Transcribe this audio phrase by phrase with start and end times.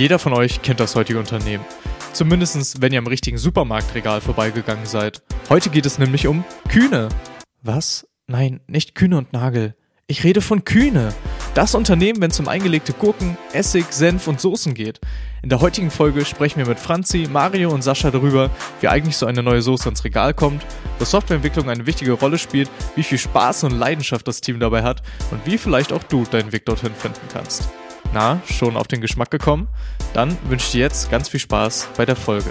[0.00, 1.62] Jeder von euch kennt das heutige Unternehmen.
[2.14, 5.20] Zumindest wenn ihr am richtigen Supermarktregal vorbeigegangen seid.
[5.50, 7.10] Heute geht es nämlich um Kühne.
[7.60, 8.08] Was?
[8.26, 9.74] Nein, nicht Kühne und Nagel.
[10.06, 11.12] Ich rede von Kühne.
[11.52, 15.00] Das Unternehmen, wenn es um eingelegte Gurken, Essig, Senf und Soßen geht.
[15.42, 18.48] In der heutigen Folge sprechen wir mit Franzi, Mario und Sascha darüber,
[18.80, 20.64] wie eigentlich so eine neue Soße ins Regal kommt,
[20.98, 25.02] dass Softwareentwicklung eine wichtige Rolle spielt, wie viel Spaß und Leidenschaft das Team dabei hat
[25.30, 27.68] und wie vielleicht auch du deinen Weg dorthin finden kannst.
[28.12, 29.68] Na, schon auf den Geschmack gekommen?
[30.14, 32.50] Dann wünsche ich dir jetzt ganz viel Spaß bei der Folge.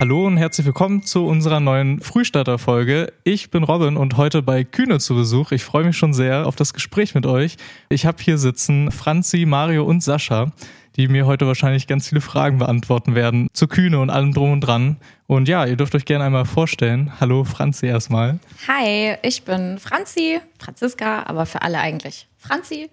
[0.00, 3.12] Hallo und herzlich willkommen zu unserer neuen Frühstarter-Folge.
[3.22, 5.52] Ich bin Robin und heute bei Kühne zu Besuch.
[5.52, 7.56] Ich freue mich schon sehr auf das Gespräch mit euch.
[7.90, 10.50] Ich habe hier sitzen Franzi, Mario und Sascha,
[10.96, 14.60] die mir heute wahrscheinlich ganz viele Fragen beantworten werden zu Kühne und allem drum und
[14.60, 14.96] dran.
[15.26, 17.12] Und ja, ihr dürft euch gerne einmal vorstellen.
[17.20, 18.38] Hallo Franzi erstmal.
[18.68, 22.90] Hi, ich bin Franzi, Franziska, aber für alle eigentlich Franzi.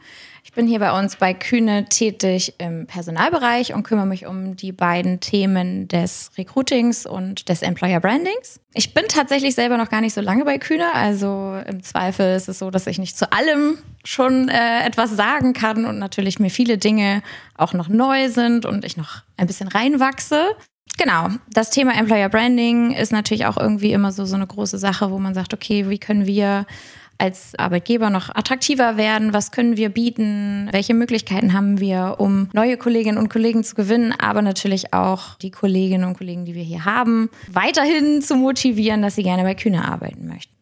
[0.50, 4.72] Ich bin hier bei uns bei Kühne tätig im Personalbereich und kümmere mich um die
[4.72, 8.60] beiden Themen des Recruitings und des Employer Brandings.
[8.74, 12.50] Ich bin tatsächlich selber noch gar nicht so lange bei Kühne, also im Zweifel ist
[12.50, 16.50] es so, dass ich nicht zu allem schon äh, etwas sagen kann und natürlich mir
[16.50, 17.22] viele Dinge
[17.56, 20.56] auch noch neu sind und ich noch ein bisschen reinwachse.
[20.98, 25.12] Genau, das Thema Employer Branding ist natürlich auch irgendwie immer so, so eine große Sache,
[25.12, 26.66] wo man sagt, okay, wie können wir
[27.20, 29.34] als Arbeitgeber noch attraktiver werden?
[29.34, 30.70] Was können wir bieten?
[30.72, 35.52] Welche Möglichkeiten haben wir, um neue Kolleginnen und Kollegen zu gewinnen, aber natürlich auch die
[35.52, 39.86] Kolleginnen und Kollegen, die wir hier haben, weiterhin zu motivieren, dass sie gerne bei Kühne
[39.86, 40.54] arbeiten möchten?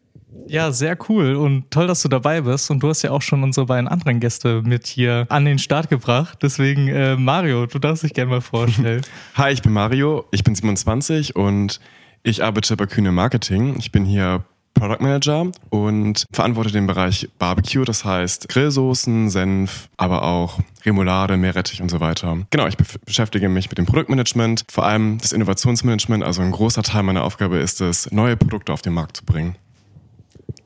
[0.46, 2.70] Ja, sehr cool und toll, dass du dabei bist.
[2.70, 5.90] Und du hast ja auch schon unsere beiden anderen Gäste mit hier an den Start
[5.90, 6.38] gebracht.
[6.42, 9.02] Deswegen, äh, Mario, du darfst dich gerne mal vorstellen.
[9.34, 11.80] Hi, ich bin Mario, ich bin 27 und
[12.22, 13.76] ich arbeite bei Kühne Marketing.
[13.78, 14.44] Ich bin hier
[14.78, 21.82] Product Manager und verantworte den Bereich Barbecue, das heißt Grillsoßen, Senf, aber auch Remoulade, Meerrettich
[21.82, 22.38] und so weiter.
[22.50, 26.22] Genau, ich beschäftige mich mit dem Produktmanagement, vor allem das Innovationsmanagement.
[26.22, 29.56] Also ein großer Teil meiner Aufgabe ist es, neue Produkte auf den Markt zu bringen.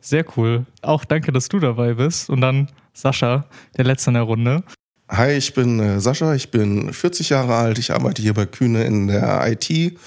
[0.00, 0.66] Sehr cool.
[0.82, 2.28] Auch danke, dass du dabei bist.
[2.28, 3.46] Und dann Sascha,
[3.78, 4.62] der Letzte in der Runde.
[5.08, 8.84] Hi, ich bin äh, Sascha, ich bin 40 Jahre alt, ich arbeite hier bei Kühne
[8.84, 9.98] in der IT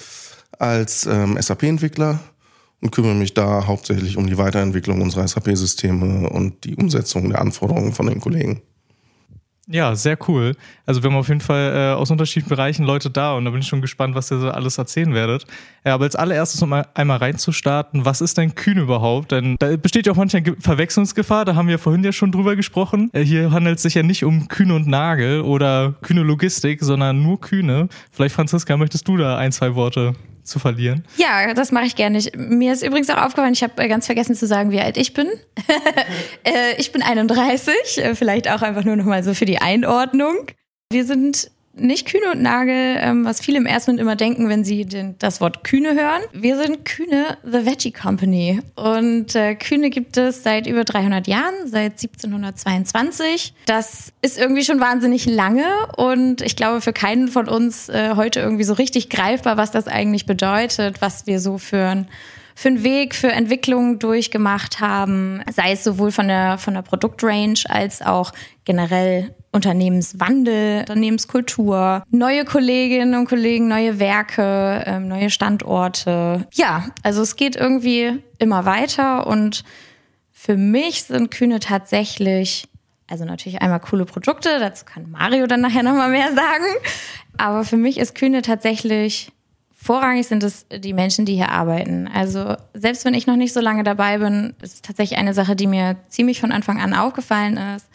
[0.58, 2.20] als ähm, SAP-Entwickler
[2.80, 7.92] und kümmere mich da hauptsächlich um die Weiterentwicklung unserer SAP-Systeme und die Umsetzung der Anforderungen
[7.92, 8.62] von den Kollegen.
[9.68, 10.54] Ja, sehr cool.
[10.84, 13.60] Also wir haben auf jeden Fall äh, aus unterschiedlichen Bereichen Leute da und da bin
[13.60, 15.44] ich schon gespannt, was ihr so alles erzählen werdet.
[15.84, 19.32] Ja, aber als allererstes um einmal reinzustarten, was ist denn Kühn überhaupt?
[19.32, 23.10] Denn da besteht ja auch manchmal Verwechslungsgefahr, da haben wir vorhin ja schon drüber gesprochen.
[23.12, 27.20] Äh, hier handelt es sich ja nicht um Kühne und Nagel oder Kühne Logistik, sondern
[27.20, 27.88] nur Kühne.
[28.12, 30.14] Vielleicht, Franziska, möchtest du da ein, zwei Worte
[30.46, 31.04] zu verlieren.
[31.16, 32.20] Ja, das mache ich gerne.
[32.36, 35.12] mir ist übrigens auch aufgefallen, ich habe äh, ganz vergessen zu sagen, wie alt ich
[35.12, 35.28] bin.
[36.44, 40.46] Äh, ich bin 31, äh, vielleicht auch einfach nur nochmal so für die Einordnung.
[40.92, 44.64] Wir sind nicht Kühne und Nagel, ähm, was viele im ersten Moment immer denken, wenn
[44.64, 46.22] sie den, das Wort Kühne hören.
[46.32, 48.60] Wir sind Kühne The Veggie Company.
[48.74, 53.54] Und äh, Kühne gibt es seit über 300 Jahren, seit 1722.
[53.66, 55.66] Das ist irgendwie schon wahnsinnig lange
[55.96, 59.86] und ich glaube für keinen von uns äh, heute irgendwie so richtig greifbar, was das
[59.86, 62.06] eigentlich bedeutet, was wir so für
[62.58, 67.64] für einen Weg, für Entwicklungen durchgemacht haben, sei es sowohl von der, von der Produktrange
[67.68, 68.32] als auch
[68.64, 76.46] generell Unternehmenswandel, Unternehmenskultur, neue Kolleginnen und Kollegen, neue Werke, ähm, neue Standorte.
[76.52, 79.64] Ja, also es geht irgendwie immer weiter und
[80.30, 82.68] für mich sind Kühne tatsächlich,
[83.08, 86.66] also natürlich einmal coole Produkte, dazu kann Mario dann nachher nochmal mehr sagen,
[87.38, 89.32] aber für mich ist Kühne tatsächlich
[89.78, 92.08] Vorrangig sind es die Menschen, die hier arbeiten.
[92.12, 95.54] Also selbst wenn ich noch nicht so lange dabei bin, ist es tatsächlich eine Sache,
[95.54, 97.86] die mir ziemlich von Anfang an aufgefallen ist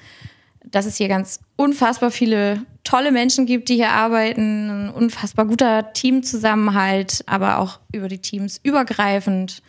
[0.71, 5.93] dass es hier ganz unfassbar viele tolle Menschen gibt, die hier arbeiten, ein unfassbar guter
[5.93, 9.61] Teamzusammenhalt, aber auch über die Teams übergreifend.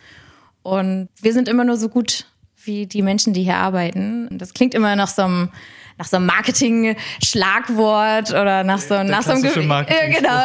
[0.63, 2.25] Und wir sind immer nur so gut
[2.65, 4.37] wie die Menschen, die hier arbeiten.
[4.37, 5.49] Das klingt immer nach so einem
[5.97, 10.41] nach so einem Marketing-Schlagwort oder nach so, nach so, einem, äh, genau,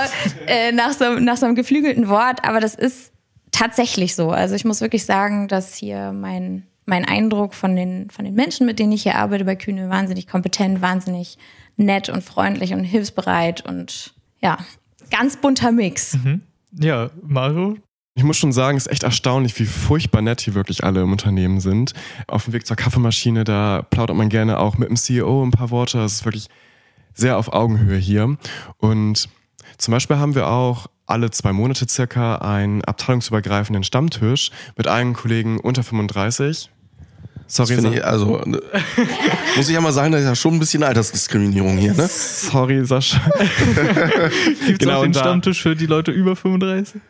[0.46, 3.12] äh, nach, so, nach so einem geflügelten Wort, aber das ist
[3.50, 4.30] tatsächlich so.
[4.30, 8.66] Also ich muss wirklich sagen, dass hier mein mein Eindruck von den, von den Menschen,
[8.66, 11.38] mit denen ich hier arbeite bei Kühne, wahnsinnig kompetent, wahnsinnig
[11.76, 14.58] nett und freundlich und hilfsbereit und ja,
[15.10, 16.14] ganz bunter Mix.
[16.14, 16.40] Mhm.
[16.72, 17.76] Ja, Mario?
[18.14, 21.12] Ich muss schon sagen, es ist echt erstaunlich, wie furchtbar nett hier wirklich alle im
[21.12, 21.92] Unternehmen sind.
[22.26, 25.70] Auf dem Weg zur Kaffeemaschine, da plaudert man gerne auch mit dem CEO ein paar
[25.70, 26.00] Worte.
[26.00, 26.48] Es ist wirklich
[27.14, 28.36] sehr auf Augenhöhe hier.
[28.78, 29.28] Und
[29.76, 35.60] zum Beispiel haben wir auch alle zwei Monate circa einen abteilungsübergreifenden Stammtisch mit allen Kollegen
[35.60, 36.70] unter 35
[37.50, 38.60] Sorry, Sa ich, also, ne,
[39.56, 42.06] muss ich ja mal sagen, das ist ja schon ein bisschen Altersdiskriminierung hier, ne?
[42.06, 43.20] sorry Sascha.
[44.66, 47.00] Gibt's Genau, auch den da- Stammtisch für die Leute über 35?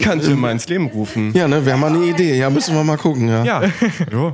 [0.00, 1.32] Kannst du mal ins Leben rufen.
[1.34, 2.36] Ja, ne, wäre mal eine Idee.
[2.38, 3.44] Ja, müssen wir mal gucken, ja.
[3.44, 3.62] Ja.
[4.12, 4.32] ja.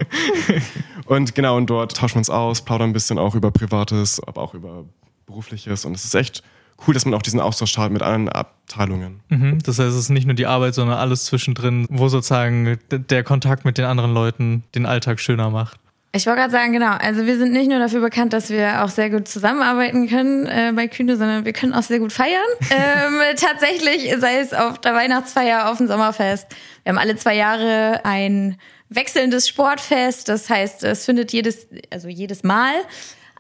[1.06, 4.42] Und genau, und dort tauschen wir uns aus, plaudern ein bisschen auch über Privates, aber
[4.42, 4.84] auch über
[5.26, 5.84] Berufliches.
[5.86, 6.42] Und es ist echt
[6.86, 9.20] cool, dass man auch diesen Austausch hat mit anderen Abteilungen.
[9.28, 9.58] Mhm.
[9.62, 13.64] Das heißt, es ist nicht nur die Arbeit, sondern alles zwischendrin, wo sozusagen der Kontakt
[13.64, 15.78] mit den anderen Leuten den Alltag schöner macht.
[16.12, 16.90] Ich wollte gerade sagen, genau.
[16.90, 20.72] Also wir sind nicht nur dafür bekannt, dass wir auch sehr gut zusammenarbeiten können äh,
[20.74, 22.40] bei Kühne, sondern wir können auch sehr gut feiern.
[22.70, 26.48] ähm, tatsächlich, sei es auf der Weihnachtsfeier, auf dem Sommerfest.
[26.82, 28.56] Wir haben alle zwei Jahre ein
[28.88, 30.28] wechselndes Sportfest.
[30.28, 32.74] Das heißt, es findet jedes, also jedes Mal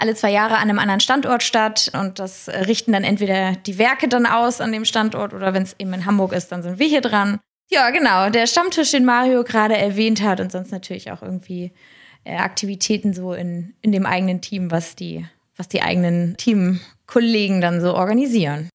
[0.00, 3.78] alle zwei Jahre an einem anderen Standort statt und das äh, richten dann entweder die
[3.78, 6.78] Werke dann aus an dem Standort oder wenn es eben in Hamburg ist, dann sind
[6.78, 7.38] wir hier dran.
[7.70, 11.72] Ja, genau, der Stammtisch, den Mario gerade erwähnt hat und sonst natürlich auch irgendwie
[12.24, 15.24] äh, Aktivitäten so in, in dem eigenen Team, was die,
[15.56, 18.68] was die eigenen Teamkollegen dann so organisieren.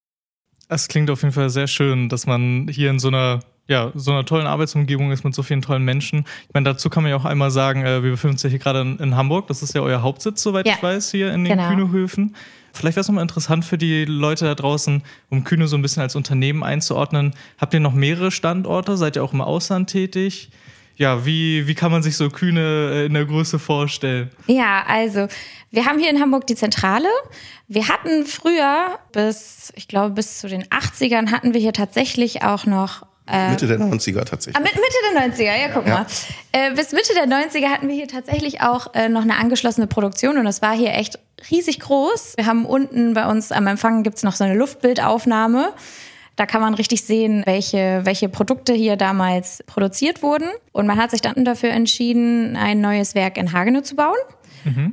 [0.67, 4.11] Es klingt auf jeden Fall sehr schön, dass man hier in so einer, ja, so
[4.11, 6.25] einer tollen Arbeitsumgebung ist mit so vielen tollen Menschen.
[6.47, 8.59] Ich meine, dazu kann man ja auch einmal sagen, äh, wir befinden uns ja hier
[8.59, 9.47] gerade in, in Hamburg.
[9.47, 10.73] Das ist ja euer Hauptsitz, soweit Ja.
[10.75, 11.69] ich weiß, hier in den Genau.
[11.69, 12.35] Kühnehöfen.
[12.73, 16.03] Vielleicht wäre es nochmal interessant für die Leute da draußen, um Kühne so ein bisschen
[16.03, 17.33] als Unternehmen einzuordnen.
[17.57, 18.97] Habt ihr noch mehrere Standorte?
[18.97, 20.49] Seid ihr auch im Ausland tätig?
[20.97, 22.61] Ja, wie, wie kann man sich so Kühne
[22.93, 24.29] äh, in der Größe vorstellen?
[24.47, 25.27] Ja, also
[25.71, 27.07] wir haben hier in Hamburg die Zentrale.
[27.67, 32.65] Wir hatten früher bis, ich glaube, bis zu den 80ern hatten wir hier tatsächlich auch
[32.65, 34.55] noch Mitte der 90er tatsächlich.
[34.55, 36.05] Ah, mit Mitte der 90er, ja, guck mal.
[36.51, 40.37] Äh, bis Mitte der 90er hatten wir hier tatsächlich auch äh, noch eine angeschlossene Produktion
[40.37, 41.19] und das war hier echt
[41.49, 42.33] riesig groß.
[42.37, 45.73] Wir haben unten bei uns am Empfang gibt's noch so eine Luftbildaufnahme.
[46.35, 50.49] Da kann man richtig sehen, welche, welche Produkte hier damals produziert wurden.
[50.73, 54.17] Und man hat sich dann dafür entschieden, ein neues Werk in Hagenow zu bauen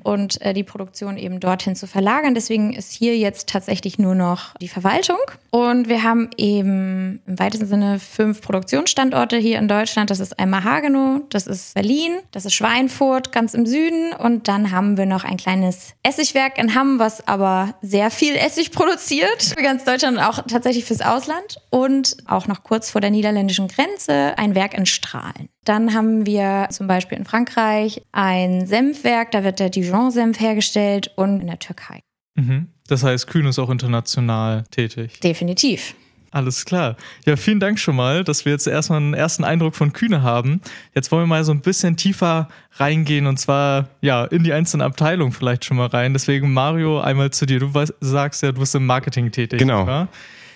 [0.02, 2.34] und äh, die Produktion eben dorthin zu verlagern.
[2.34, 5.18] Deswegen ist hier jetzt tatsächlich nur noch die Verwaltung.
[5.50, 10.10] Und wir haben eben im weitesten Sinne fünf Produktionsstandorte hier in Deutschland.
[10.10, 14.70] Das ist einmal Hagenow, das ist Berlin, das ist Schweinfurt ganz im Süden und dann
[14.70, 19.62] haben wir noch ein kleines Essigwerk in Hamm, was aber sehr viel Essig produziert für
[19.62, 24.36] ganz Deutschland und auch tatsächlich fürs Ausland und auch noch kurz vor der niederländischen Grenze
[24.36, 25.48] ein Werk in Strahlen.
[25.64, 31.40] Dann haben wir zum Beispiel in Frankreich ein Senfwerk, da wird der Dijon-Senf hergestellt und
[31.40, 32.02] in der Türkei.
[32.34, 32.68] Mhm.
[32.88, 35.20] Das heißt, Kühne ist auch international tätig.
[35.20, 35.94] Definitiv.
[36.32, 36.96] Alles klar.
[37.26, 40.62] Ja, vielen Dank schon mal, dass wir jetzt erstmal einen ersten Eindruck von Kühne haben.
[40.94, 44.80] Jetzt wollen wir mal so ein bisschen tiefer reingehen und zwar ja in die einzelnen
[44.80, 46.14] Abteilungen vielleicht schon mal rein.
[46.14, 47.60] Deswegen Mario, einmal zu dir.
[47.60, 49.58] Du weißt, sagst ja, du bist im Marketing tätig.
[49.58, 49.82] Genau.
[49.82, 50.08] Oder?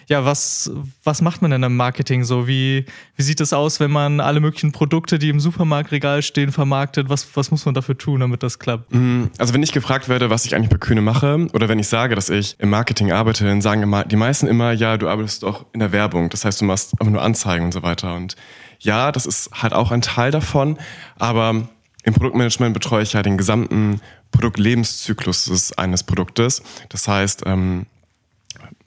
[0.09, 0.71] Ja, was,
[1.03, 2.47] was macht man denn im Marketing so?
[2.47, 2.85] Wie,
[3.17, 7.09] wie sieht es aus, wenn man alle möglichen Produkte, die im Supermarktregal stehen, vermarktet?
[7.09, 8.93] Was, was muss man dafür tun, damit das klappt?
[9.39, 12.15] Also wenn ich gefragt werde, was ich eigentlich bei Kühne mache, oder wenn ich sage,
[12.15, 15.81] dass ich im Marketing arbeite, dann sagen die meisten immer, ja, du arbeitest doch in
[15.81, 16.31] der Werbung.
[16.31, 18.15] Das heißt, du machst einfach nur Anzeigen und so weiter.
[18.15, 18.37] Und
[18.79, 20.79] ja, das ist halt auch ein Teil davon,
[21.19, 21.69] aber
[22.05, 24.01] im Produktmanagement betreue ich ja den gesamten
[24.31, 26.63] Produktlebenszyklus eines Produktes.
[26.89, 27.87] Das heißt, ähm,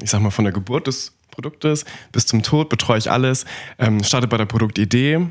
[0.01, 3.45] ich sag mal, von der Geburt des Produktes bis zum Tod betreue ich alles.
[3.77, 5.27] Ähm, starte bei der Produktidee,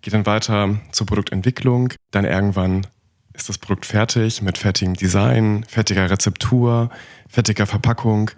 [0.00, 2.86] geht dann weiter zur Produktentwicklung, dann irgendwann
[3.32, 6.90] ist das Produkt fertig mit fertigem Design, fertiger Rezeptur,
[7.28, 8.30] fertiger Verpackung.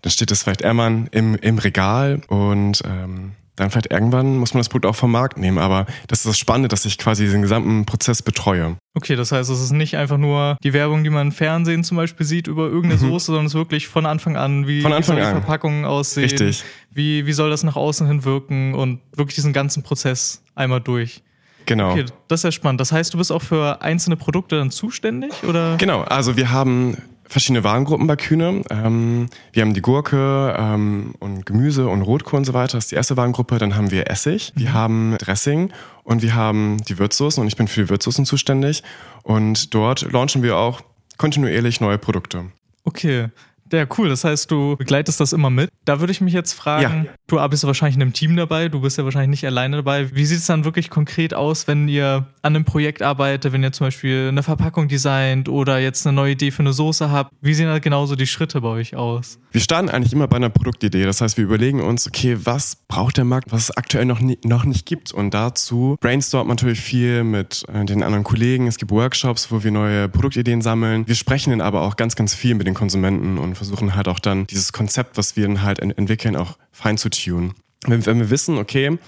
[0.00, 4.60] Dann steht es vielleicht irgendwann im, im Regal und ähm, dann vielleicht irgendwann muss man
[4.60, 5.58] das Produkt auch vom Markt nehmen.
[5.58, 8.76] Aber das ist das Spannende, dass ich quasi diesen gesamten Prozess betreue.
[8.94, 11.96] Okay, das heißt, es ist nicht einfach nur die Werbung, die man im Fernsehen zum
[11.98, 14.82] Beispiel sieht über irgendeine Soße, sondern es ist wirklich von Anfang an, wie, Mhm.
[14.82, 15.42] Von Anfang wie soll die an.
[15.42, 16.64] Verpackung aussehen, Richtig.
[16.90, 21.22] Wie, wie soll das nach außen hin wirken und wirklich diesen ganzen Prozess einmal durch.
[21.66, 21.92] Genau.
[21.92, 22.80] Okay, das ist ja spannend.
[22.80, 25.76] Das heißt, du bist auch für einzelne Produkte dann zuständig oder?
[25.76, 26.96] Genau, also wir haben
[27.32, 28.62] verschiedene Warengruppen bei Kühne.
[28.70, 32.76] Ähm, wir haben die Gurke ähm, und Gemüse und Rotkohl und so weiter.
[32.76, 33.58] Das ist die erste Warengruppe.
[33.58, 35.72] Dann haben wir Essig, wir haben Dressing
[36.04, 38.82] und wir haben die Würzsoßen und ich bin für die Würzsoßen zuständig.
[39.22, 40.82] Und dort launchen wir auch
[41.16, 42.44] kontinuierlich neue Produkte.
[42.84, 43.28] Okay.
[43.72, 44.08] Ja, cool.
[44.08, 45.70] Das heißt, du begleitest das immer mit.
[45.84, 47.12] Da würde ich mich jetzt fragen, Ja.
[47.26, 50.14] du bist ja wahrscheinlich in einem Team dabei, du bist ja wahrscheinlich nicht alleine dabei.
[50.14, 53.72] Wie sieht es dann wirklich konkret aus, wenn ihr an einem Projekt arbeitet, wenn ihr
[53.72, 57.30] zum Beispiel eine Verpackung designt oder jetzt eine neue Idee für eine Soße habt?
[57.40, 59.38] Wie sehen da genauso die Schritte bei euch aus?
[59.50, 61.04] Wir starten eigentlich immer bei einer Produktidee.
[61.04, 64.38] Das heißt, wir überlegen uns, okay, was braucht der Markt, was es aktuell noch, nie,
[64.44, 65.12] noch nicht gibt.
[65.12, 68.66] Und dazu brainstormt man natürlich viel mit äh, den anderen Kollegen.
[68.66, 71.06] Es gibt Workshops, wo wir neue Produktideen sammeln.
[71.06, 74.18] Wir sprechen dann aber auch ganz, ganz viel mit den Konsumenten und versuchen halt auch
[74.18, 77.54] dann dieses Konzept, was wir dann halt ent entwickeln, auch fein zu tunen.
[77.86, 78.98] Wenn, wenn wir wissen, okay,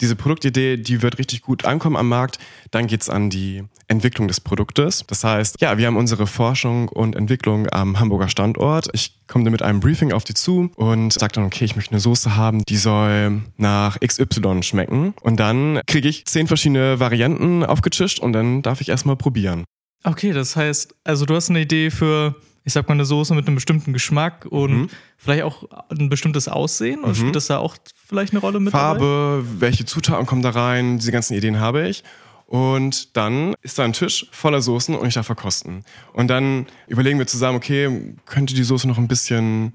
[0.00, 2.38] diese Produktidee, die wird richtig gut ankommen am Markt.
[2.70, 5.04] Dann geht's an die Entwicklung des Produktes.
[5.06, 8.88] Das heißt, ja, wir haben unsere Forschung und Entwicklung am Hamburger Standort.
[8.94, 11.92] Ich komme dann mit einem Briefing auf die zu und sage dann, okay, ich möchte
[11.92, 15.14] eine Soße haben, die soll nach XY schmecken.
[15.20, 19.64] Und dann kriege ich zehn verschiedene Varianten aufgetischt und dann darf ich erstmal probieren.
[20.02, 23.46] Okay, das heißt, also du hast eine Idee für ich sag mal, eine Soße mit
[23.46, 24.88] einem bestimmten Geschmack und mhm.
[25.16, 27.00] vielleicht auch ein bestimmtes Aussehen?
[27.00, 27.16] Oder mhm.
[27.16, 27.76] spielt das da auch
[28.06, 28.72] vielleicht eine Rolle mit?
[28.72, 29.60] Farbe, dabei?
[29.60, 30.98] welche Zutaten kommen da rein?
[30.98, 32.04] Diese ganzen Ideen habe ich.
[32.46, 35.84] Und dann ist da ein Tisch voller Soßen und ich darf verkosten.
[36.12, 39.72] Und dann überlegen wir zusammen, okay, könnte die Soße noch ein bisschen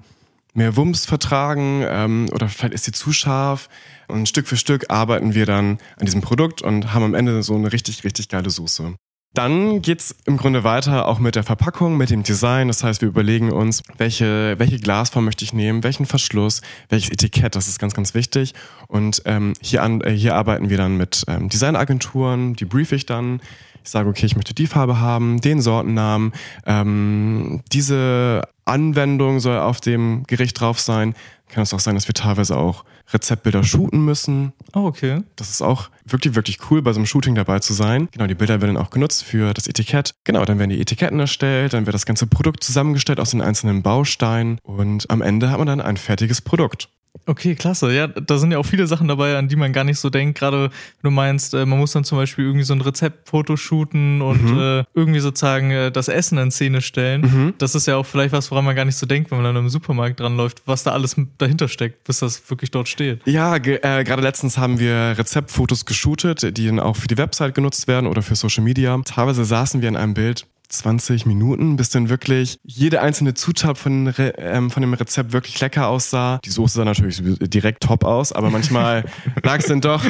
[0.52, 3.70] mehr Wumms vertragen ähm, oder vielleicht ist sie zu scharf.
[4.08, 7.54] Und Stück für Stück arbeiten wir dann an diesem Produkt und haben am Ende so
[7.54, 8.94] eine richtig, richtig geile Soße.
[9.36, 12.68] Dann geht's im Grunde weiter auch mit der Verpackung, mit dem Design.
[12.68, 17.54] Das heißt, wir überlegen uns, welche, welche Glasform möchte ich nehmen, welchen Verschluss, welches Etikett,
[17.54, 18.54] das ist ganz, ganz wichtig.
[18.88, 23.04] Und ähm, hier, an, äh, hier arbeiten wir dann mit ähm, Designagenturen, die brief ich
[23.04, 23.42] dann.
[23.84, 26.32] Ich sage, okay, ich möchte die Farbe haben, den Sortennamen,
[26.64, 31.14] ähm, diese Anwendung soll auf dem Gericht drauf sein.
[31.50, 34.52] Kann es auch sein, dass wir teilweise auch Rezeptbilder shooten müssen.
[34.74, 35.22] Oh, okay.
[35.36, 38.08] Das ist auch wirklich, wirklich cool, bei so einem Shooting dabei zu sein.
[38.12, 40.14] Genau, die Bilder werden auch genutzt für das Etikett.
[40.24, 43.82] Genau, dann werden die Etiketten erstellt, dann wird das ganze Produkt zusammengestellt aus den einzelnen
[43.82, 46.88] Bausteinen und am Ende hat man dann ein fertiges Produkt.
[47.26, 47.92] Okay, klasse.
[47.92, 50.38] Ja, da sind ja auch viele Sachen dabei, an die man gar nicht so denkt.
[50.38, 50.70] Gerade wenn
[51.02, 54.58] du meinst, äh, man muss dann zum Beispiel irgendwie so ein Rezeptfoto shooten und mhm.
[54.58, 57.20] äh, irgendwie sozusagen äh, das Essen in Szene stellen.
[57.22, 57.54] Mhm.
[57.58, 59.64] Das ist ja auch vielleicht was, woran man gar nicht so denkt, wenn man dann
[59.64, 63.20] im Supermarkt dran läuft, was da alles dahinter steckt, bis das wirklich dort steht.
[63.26, 67.88] Ja, äh, gerade letztens haben wir Rezeptfotos geshootet, die dann auch für die Website genutzt
[67.88, 69.00] werden oder für Social Media.
[69.04, 74.12] Teilweise saßen wir in einem Bild 20 Minuten, bis dann wirklich jede einzelne Zutat von,
[74.18, 76.40] ähm, von dem Rezept wirklich lecker aussah.
[76.44, 79.04] Die Soße sah natürlich direkt top aus, aber manchmal
[79.42, 80.04] lag es dann doch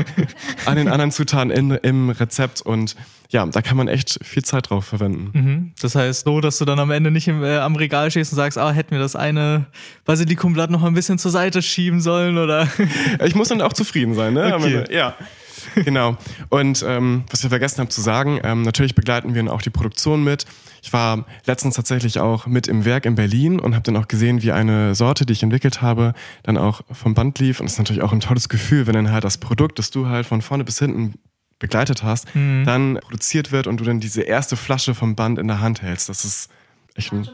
[0.65, 2.97] an den anderen Zutaten in, im Rezept und
[3.31, 5.31] ja, da kann man echt viel Zeit drauf verwenden.
[5.33, 5.73] Mhm.
[5.81, 8.37] Das heißt so, dass du dann am Ende nicht im, äh, am Regal stehst und
[8.37, 9.67] sagst, ah, hätten wir das eine
[10.05, 12.69] Basilikumblatt noch ein bisschen zur Seite schieben sollen oder?
[13.25, 14.55] ich muss dann auch zufrieden sein, ne?
[14.55, 14.85] Okay.
[14.91, 15.17] Ja.
[15.85, 16.17] genau.
[16.49, 20.25] Und ähm, was ich vergessen habe zu sagen, ähm, natürlich begleiten wir auch die Produktion
[20.25, 20.47] mit.
[20.83, 24.43] Ich war letztens tatsächlich auch mit im Werk in Berlin und habe dann auch gesehen,
[24.43, 27.61] wie eine Sorte, die ich entwickelt habe, dann auch vom Band lief.
[27.61, 30.07] Und es ist natürlich auch ein tolles Gefühl, wenn dann halt das Produkt, das du
[30.07, 31.15] halt von vorne bis hinten
[31.59, 32.65] begleitet hast, mhm.
[32.65, 36.09] dann produziert wird und du dann diese erste Flasche vom Band in der Hand hältst.
[36.09, 36.51] Das ist
[36.95, 37.27] echt ein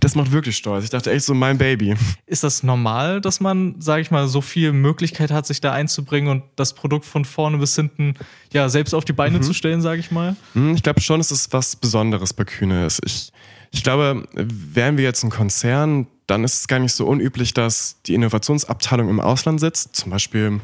[0.00, 0.84] das macht wirklich stolz.
[0.84, 1.94] Ich dachte echt so, mein Baby.
[2.26, 6.30] Ist das normal, dass man, sage ich mal, so viel Möglichkeit hat, sich da einzubringen
[6.30, 8.14] und das Produkt von vorne bis hinten
[8.52, 9.42] ja selbst auf die Beine mhm.
[9.42, 10.36] zu stellen, sage ich mal?
[10.54, 13.00] Hm, ich glaube schon, dass es was Besonderes bei Kühne ist.
[13.04, 13.32] Ich,
[13.70, 18.00] ich glaube, wären wir jetzt ein Konzern, dann ist es gar nicht so unüblich, dass
[18.06, 20.60] die Innovationsabteilung im Ausland sitzt, zum Beispiel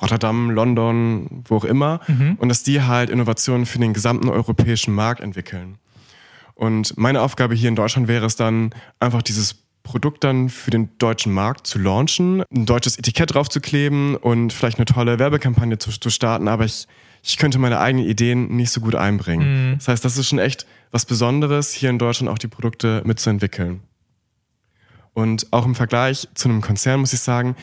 [0.00, 2.36] Rotterdam, London, wo auch immer, mhm.
[2.38, 5.78] und dass die halt Innovationen für den gesamten europäischen Markt entwickeln.
[6.56, 10.88] Und meine Aufgabe hier in Deutschland wäre es dann, einfach dieses Produkt dann für den
[10.98, 16.10] deutschen Markt zu launchen, ein deutsches Etikett draufzukleben und vielleicht eine tolle Werbekampagne zu, zu
[16.10, 16.88] starten, aber ich,
[17.22, 19.70] ich könnte meine eigenen Ideen nicht so gut einbringen.
[19.70, 19.78] Mhm.
[19.78, 23.82] Das heißt, das ist schon echt was Besonderes, hier in Deutschland auch die Produkte mitzuentwickeln.
[25.12, 27.54] Und auch im Vergleich zu einem Konzern muss ich sagen,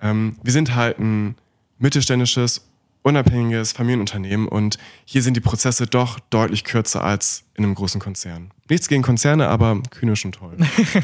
[0.00, 1.34] ähm, wir sind halt ein
[1.78, 2.66] mittelständisches
[3.06, 8.50] unabhängiges Familienunternehmen und hier sind die Prozesse doch deutlich kürzer als in einem großen Konzern.
[8.68, 10.56] Nichts gegen Konzerne, aber Kühne schon toll.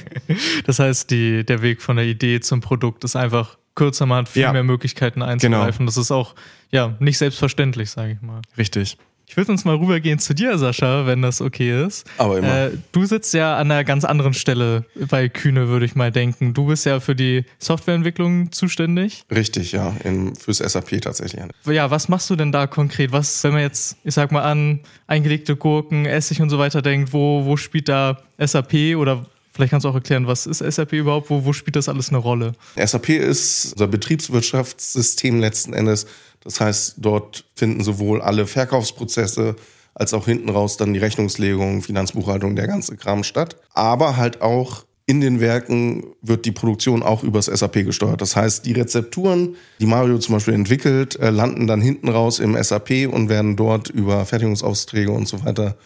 [0.67, 4.29] das heißt, die, der Weg von der Idee zum Produkt ist einfach kürzer, man hat
[4.29, 5.79] viel ja, mehr Möglichkeiten einzugreifen.
[5.79, 5.87] Genau.
[5.87, 6.35] Das ist auch
[6.73, 8.43] ja nicht selbstverständlich, sage ich mal.
[8.59, 8.99] Richtig.
[9.33, 12.05] Ich würde uns mal rübergehen zu dir, Sascha, wenn das okay ist.
[12.19, 12.67] Aber immer.
[12.67, 16.53] Äh, du sitzt ja an einer ganz anderen Stelle bei Kühne, würde ich mal denken.
[16.53, 19.25] Du bist ja für die Softwareentwicklung zuständig.
[19.31, 21.41] Richtig, ja, in, fürs SAP tatsächlich.
[21.65, 23.13] Ja, was machst du denn da konkret?
[23.13, 27.15] Was, wenn man jetzt, ich sag mal an, eingelegte Gurken, Essig und so weiter denkt,
[27.15, 29.25] wo, wo spielt da SAP oder
[29.55, 31.29] Vielleicht kannst du auch erklären, was ist SAP überhaupt?
[31.29, 32.53] Wo, wo spielt das alles eine Rolle?
[32.75, 36.07] SAP ist unser Betriebswirtschaftssystem letzten Endes.
[36.45, 39.57] Das heißt, dort finden sowohl alle Verkaufsprozesse
[39.95, 43.57] als auch hinten raus dann die Rechnungslegung, Finanzbuchhaltung, der ganze Kram statt.
[43.75, 48.21] Aber halt auch in den Werken wird die Produktion auch übers SAP gesteuert.
[48.21, 52.57] Das heißt, die Rezepturen, die Mario zum Beispiel entwickelt, äh, landen dann hinten raus im
[52.61, 55.77] SAP und werden dort über Fertigungsaufträge und so weiter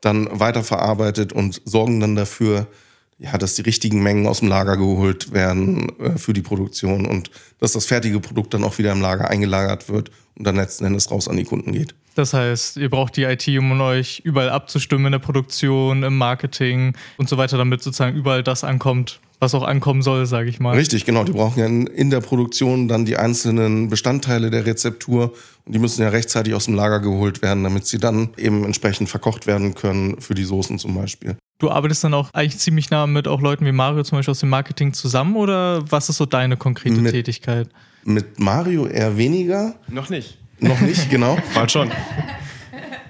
[0.00, 2.66] dann weiterverarbeitet und sorgen dann dafür,
[3.18, 7.30] ja, dass die richtigen Mengen aus dem Lager geholt werden äh, für die Produktion und
[7.60, 11.10] dass das fertige Produkt dann auch wieder im Lager eingelagert wird und dann letzten Endes
[11.10, 11.94] raus an die Kunden geht.
[12.14, 16.96] Das heißt, ihr braucht die IT, um euch überall abzustimmen in der Produktion, im Marketing
[17.16, 20.76] und so weiter, damit sozusagen überall das ankommt, was auch ankommen soll, sage ich mal.
[20.76, 21.24] Richtig, genau.
[21.24, 25.32] Die brauchen ja in, der Produktion dann die einzelnen Bestandteile der Rezeptur
[25.64, 29.08] und die müssen ja rechtzeitig aus dem Lager geholt werden, damit sie dann eben entsprechend
[29.08, 31.36] verkocht werden können für die Soßen zum Beispiel.
[31.58, 34.40] Du arbeitest dann auch eigentlich ziemlich nah mit auch Leuten wie Mario zum Beispiel aus
[34.40, 37.68] dem Marketing zusammen oder was ist so deine konkrete mit, Tätigkeit?
[38.04, 39.74] Mit Mario eher weniger.
[39.88, 40.38] Noch nicht.
[40.60, 41.36] Noch nicht, genau.
[41.54, 41.90] Bald schon.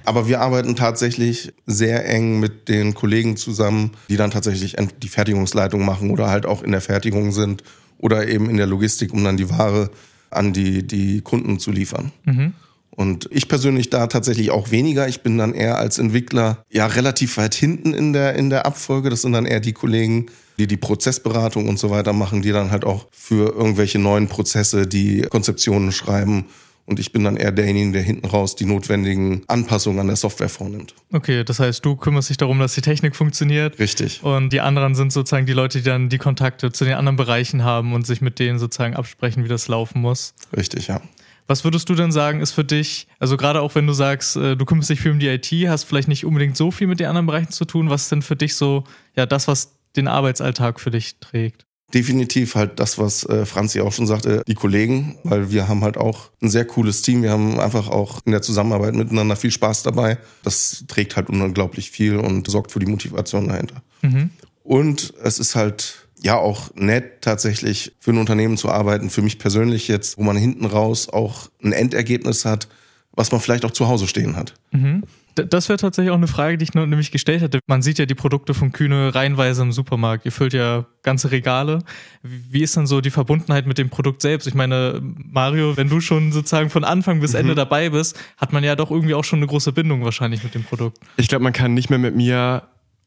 [0.04, 5.84] Aber wir arbeiten tatsächlich sehr eng mit den Kollegen zusammen, die dann tatsächlich die Fertigungsleitung
[5.84, 7.62] machen oder halt auch in der Fertigung sind
[7.99, 9.90] oder eben in der Logistik, um dann die Ware
[10.30, 12.12] an die, die Kunden zu liefern.
[12.25, 12.52] Mhm.
[12.90, 15.08] Und ich persönlich da tatsächlich auch weniger.
[15.08, 19.11] Ich bin dann eher als Entwickler ja relativ weit hinten in der, in der Abfolge.
[19.11, 20.26] Das sind dann eher die Kollegen,
[20.58, 24.87] die die Prozessberatung und so weiter machen, die dann halt auch für irgendwelche neuen Prozesse
[24.87, 26.44] die Konzeptionen schreiben
[26.87, 30.49] und ich bin dann eher derjenige, der hinten raus die notwendigen Anpassungen an der Software
[30.49, 30.95] vornimmt.
[31.12, 33.79] Okay, das heißt, du kümmerst dich darum, dass die Technik funktioniert.
[33.79, 34.23] Richtig.
[34.23, 37.64] Und die anderen sind sozusagen die Leute, die dann die Kontakte zu den anderen Bereichen
[37.64, 40.35] haben und sich mit denen sozusagen absprechen, wie das laufen muss.
[40.55, 41.00] Richtig, ja.
[41.47, 44.57] Was würdest du denn sagen, ist für dich, also gerade auch wenn du sagst, äh,
[44.57, 47.07] du kümmerst dich viel um die IT, hast vielleicht nicht unbedingt so viel mit den
[47.07, 50.81] anderen Bereichen zu tun, was ist denn für dich so, ja, das, was den Arbeitsalltag
[50.81, 51.67] für dich trägt?
[51.95, 55.97] Definitiv halt das, was äh, Franzi auch schon sagte, die Kollegen, weil wir haben halt
[55.97, 57.23] auch ein sehr cooles Team.
[57.23, 60.19] Wir haben einfach auch in der Zusammenarbeit miteinander viel Spaß dabei.
[60.43, 63.83] Das trägt halt unglaublich viel und sorgt für die Motivation dahinter.
[64.03, 64.31] Mhm.
[64.65, 69.11] Und es ist halt ja auch nett, tatsächlich für ein Unternehmen zu arbeiten.
[69.11, 72.67] Für mich persönlich jetzt, wo man hinten raus auch ein Endergebnis hat,
[73.16, 74.54] was man vielleicht auch zu Hause stehen hat.
[74.73, 75.04] Mhm.
[75.35, 77.59] Das wäre tatsächlich auch eine Frage, die ich noch nämlich gestellt hätte.
[77.66, 80.25] Man sieht ja die Produkte von Kühne reihenweise im Supermarkt.
[80.25, 81.80] Ihr füllt ja ganze Regale.
[82.23, 84.47] Wie ist dann so die Verbundenheit mit dem Produkt selbst?
[84.47, 87.56] Ich meine, Mario, wenn du schon sozusagen von Anfang bis Ende mhm.
[87.56, 90.62] dabei bist, hat man ja doch irgendwie auch schon eine große Bindung wahrscheinlich mit dem
[90.62, 90.99] Produkt.
[91.16, 92.62] Ich glaube, man kann nicht mehr mit mir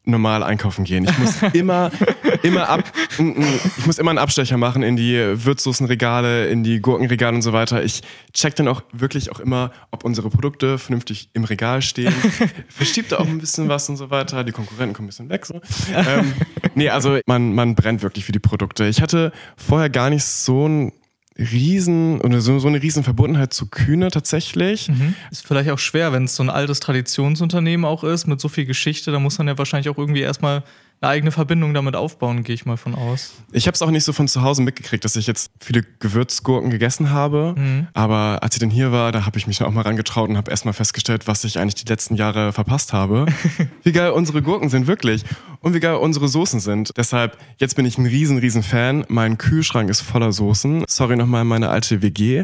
[0.07, 1.05] normal einkaufen gehen.
[1.05, 1.91] Ich muss immer,
[2.43, 7.41] immer ab, ich muss immer einen Abstecher machen in die Würzsoßenregale, in die Gurkenregale und
[7.41, 7.83] so weiter.
[7.83, 8.01] Ich
[8.33, 12.13] check dann auch wirklich auch immer, ob unsere Produkte vernünftig im Regal stehen.
[12.69, 14.43] Verschiebt da auch ein bisschen was und so weiter.
[14.43, 15.45] Die Konkurrenten kommen ein bisschen weg.
[15.45, 15.61] So.
[15.93, 16.33] Ähm,
[16.75, 18.85] nee, also man, man brennt wirklich für die Produkte.
[18.85, 20.93] Ich hatte vorher gar nicht so ein
[21.37, 24.89] riesen oder so, so eine riesen Verbundenheit zu Kühne tatsächlich.
[24.89, 25.15] Mhm.
[25.31, 28.65] Ist vielleicht auch schwer, wenn es so ein altes Traditionsunternehmen auch ist mit so viel
[28.65, 30.63] Geschichte, da muss man ja wahrscheinlich auch irgendwie erstmal
[30.99, 33.35] eine eigene Verbindung damit aufbauen, gehe ich mal von aus.
[33.51, 36.71] Ich habe es auch nicht so von zu Hause mitgekriegt, dass ich jetzt viele Gewürzgurken
[36.71, 37.53] gegessen habe.
[37.55, 37.87] Mhm.
[37.93, 40.49] Aber als ich dann hier war, da habe ich mich auch mal rangetraut und habe
[40.49, 43.27] erstmal festgestellt, was ich eigentlich die letzten Jahre verpasst habe.
[43.83, 45.23] wie geil unsere Gurken sind, wirklich.
[45.61, 46.91] Und wie geil unsere Soßen sind.
[46.97, 49.05] Deshalb, jetzt bin ich ein riesen, riesen Fan.
[49.07, 50.83] Mein Kühlschrank ist voller Soßen.
[50.87, 52.43] Sorry nochmal meine alte WG.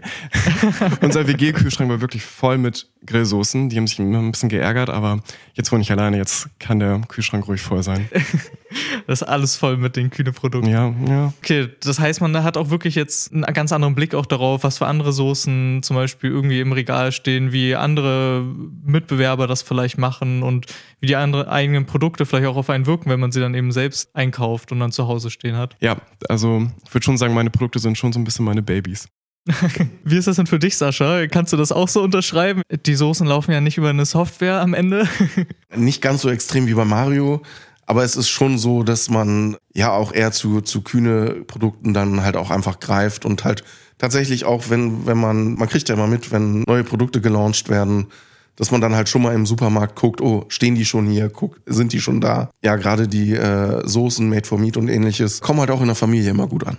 [1.02, 3.70] Unser WG-Kühlschrank war wirklich voll mit Grillsoßen.
[3.70, 5.20] Die haben sich immer ein bisschen geärgert, aber
[5.54, 8.10] jetzt wohne ich alleine, jetzt kann der Kühlschrank ruhig voll sein.
[9.08, 10.70] das ist alles voll mit den Kühne-Produkten.
[10.70, 11.34] Ja, ja.
[11.42, 14.78] Okay, das heißt, man hat auch wirklich jetzt einen ganz anderen Blick auch darauf, was
[14.78, 18.44] für andere Soßen zum Beispiel irgendwie im Regal stehen, wie andere
[18.84, 20.68] Mitbewerber das vielleicht machen und
[21.00, 23.72] wie die anderen eigenen Produkte vielleicht auch auf einen wirken, wenn man sie dann eben
[23.72, 25.76] selbst einkauft und dann zu Hause stehen hat.
[25.80, 25.98] Ja,
[26.30, 29.08] also ich würde schon sagen, meine Produkte sind schon so ein bisschen meine Babys.
[30.04, 31.28] Wie ist das denn für dich, Sascha?
[31.28, 32.62] Kannst du das auch so unterschreiben?
[32.86, 35.08] Die Soßen laufen ja nicht über eine Software am Ende.
[35.76, 37.42] Nicht ganz so extrem wie bei Mario,
[37.86, 42.24] aber es ist schon so, dass man ja auch eher zu, zu kühne Produkten dann
[42.24, 43.64] halt auch einfach greift und halt
[43.98, 48.08] tatsächlich auch, wenn, wenn man, man kriegt ja immer mit, wenn neue Produkte gelauncht werden,
[48.56, 51.60] dass man dann halt schon mal im Supermarkt guckt, oh, stehen die schon hier, guck,
[51.66, 52.52] sind die schon da?
[52.64, 55.96] Ja, gerade die äh, Soßen Made for Meat und ähnliches kommen halt auch in der
[55.96, 56.78] Familie immer gut an.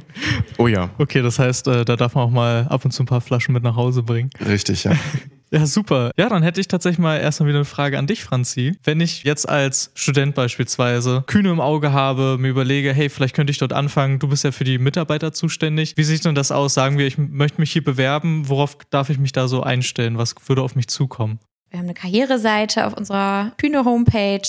[0.58, 0.90] oh ja.
[0.98, 3.54] Okay, das heißt, äh, da darf man auch mal ab und zu ein paar Flaschen
[3.54, 4.30] mit nach Hause bringen.
[4.46, 4.92] Richtig, ja.
[5.52, 6.10] Ja, super.
[6.18, 8.76] Ja, dann hätte ich tatsächlich mal erstmal wieder eine Frage an dich, Franzi.
[8.82, 13.52] Wenn ich jetzt als Student beispielsweise Kühne im Auge habe, mir überlege, hey, vielleicht könnte
[13.52, 15.96] ich dort anfangen, du bist ja für die Mitarbeiter zuständig.
[15.96, 16.74] Wie sieht denn das aus?
[16.74, 20.18] Sagen wir, ich möchte mich hier bewerben, worauf darf ich mich da so einstellen?
[20.18, 21.38] Was würde auf mich zukommen?
[21.70, 24.48] Wir haben eine Karriereseite auf unserer Kühne Homepage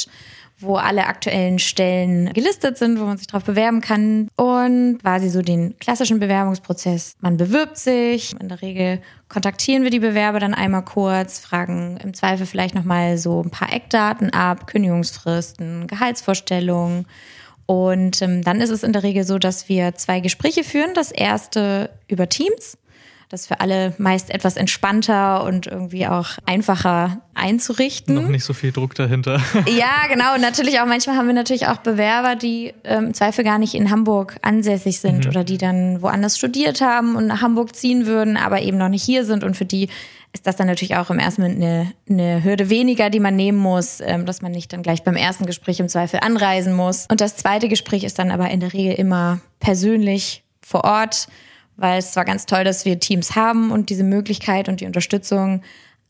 [0.60, 5.42] wo alle aktuellen Stellen gelistet sind, wo man sich darauf bewerben kann und quasi so
[5.42, 7.16] den klassischen Bewerbungsprozess.
[7.22, 12.14] Man bewirbt sich, in der Regel kontaktieren wir die Bewerber dann einmal kurz, fragen im
[12.14, 17.06] Zweifel vielleicht nochmal so ein paar Eckdaten ab, Kündigungsfristen, Gehaltsvorstellungen.
[17.68, 20.94] Und ähm, dann ist es in der Regel so, dass wir zwei Gespräche führen.
[20.96, 22.78] Das erste über Teams
[23.30, 28.16] das ist für alle meist etwas entspannter und irgendwie auch einfacher einzurichten.
[28.16, 29.42] Noch nicht so viel Druck dahinter.
[29.68, 30.34] Ja, genau.
[30.36, 33.74] Und natürlich auch manchmal haben wir natürlich auch Bewerber, die ähm, im Zweifel gar nicht
[33.74, 35.30] in Hamburg ansässig sind mhm.
[35.30, 39.04] oder die dann woanders studiert haben und nach Hamburg ziehen würden, aber eben noch nicht
[39.04, 39.90] hier sind und für die
[40.34, 43.58] ist das dann natürlich auch im ersten Moment eine, eine Hürde weniger, die man nehmen
[43.58, 47.08] muss, ähm, dass man nicht dann gleich beim ersten Gespräch im Zweifel anreisen muss.
[47.10, 51.28] Und das zweite Gespräch ist dann aber in der Regel immer persönlich vor Ort,
[51.78, 55.62] weil es zwar ganz toll, dass wir Teams haben und diese Möglichkeit und die Unterstützung,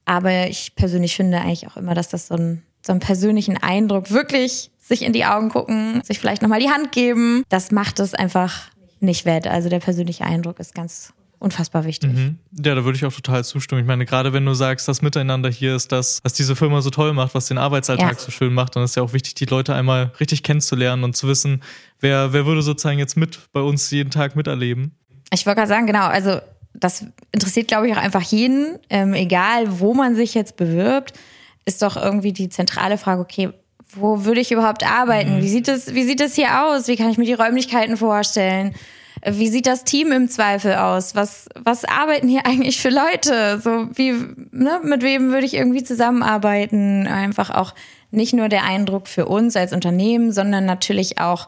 [0.06, 4.10] aber ich persönlich finde eigentlich auch immer, dass das so, ein, so einen persönlichen Eindruck
[4.10, 8.14] wirklich sich in die Augen gucken, sich vielleicht nochmal die Hand geben, das macht es
[8.14, 8.70] einfach
[9.02, 9.46] nicht wett.
[9.46, 12.14] Also der persönliche Eindruck ist ganz unfassbar wichtig.
[12.14, 12.38] Mhm.
[12.64, 13.82] Ja, da würde ich auch total zustimmen.
[13.82, 16.90] Ich meine, gerade wenn du sagst, das Miteinander hier ist das, was diese Firma so
[16.90, 18.20] toll macht, was den Arbeitsalltag ja.
[18.20, 21.28] so schön macht, dann ist ja auch wichtig, die Leute einmal richtig kennenzulernen und zu
[21.28, 21.62] wissen,
[22.00, 24.96] wer, wer würde sozusagen jetzt mit bei uns jeden Tag miterleben.
[25.34, 26.40] Ich wollte gerade sagen, genau, also
[26.74, 31.14] das interessiert, glaube ich, auch einfach jeden, ähm, egal wo man sich jetzt bewirbt,
[31.66, 33.50] ist doch irgendwie die zentrale Frage, okay,
[33.94, 35.38] wo würde ich überhaupt arbeiten?
[35.38, 35.42] Mhm.
[35.42, 36.88] Wie sieht es, wie sieht es hier aus?
[36.88, 38.76] Wie kann ich mir die Räumlichkeiten vorstellen?
[39.26, 41.16] Wie sieht das Team im Zweifel aus?
[41.16, 43.60] Was, was arbeiten hier eigentlich für Leute?
[43.60, 44.12] So wie,
[44.52, 47.08] ne, mit wem würde ich irgendwie zusammenarbeiten?
[47.08, 47.74] Einfach auch
[48.12, 51.48] nicht nur der Eindruck für uns als Unternehmen, sondern natürlich auch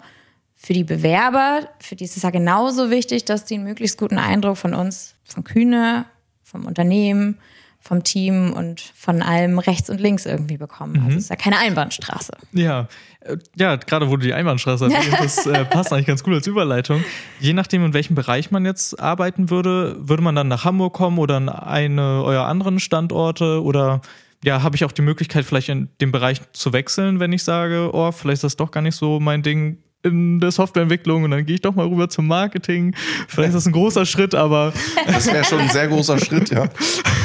[0.62, 1.70] für die Bewerber.
[1.80, 5.16] Für die ist es ja genauso wichtig, dass die einen möglichst guten Eindruck von uns,
[5.24, 6.06] von Kühne,
[6.44, 7.40] vom Unternehmen,
[7.80, 10.96] vom Team und von allem rechts und links irgendwie bekommen.
[10.96, 11.06] Also mhm.
[11.06, 12.34] Also es ist ja keine Einbahnstraße.
[12.52, 12.90] Ja,
[13.22, 16.46] äh, ja, gerade wo du die Einbahnstraße erwähnt, das äh, passt eigentlich ganz gut als
[16.46, 17.06] Überleitung.
[17.40, 21.20] Je nachdem, in welchem Bereich man jetzt arbeiten würde, würde man dann nach Hamburg kommen
[21.20, 24.02] oder an eine eurer anderen Standorte oder
[24.44, 27.92] ja, habe ich auch die Möglichkeit, vielleicht in dem Bereich zu wechseln, wenn ich sage,
[27.94, 31.46] oh, vielleicht ist das doch gar nicht so mein Ding in der Softwareentwicklung und dann
[31.46, 32.96] gehe ich doch mal rüber zum Marketing.
[33.28, 34.74] Vielleicht ist das ein großer Schritt, aber.
[35.06, 36.70] Das wäre schon ein sehr großer Schritt, ja.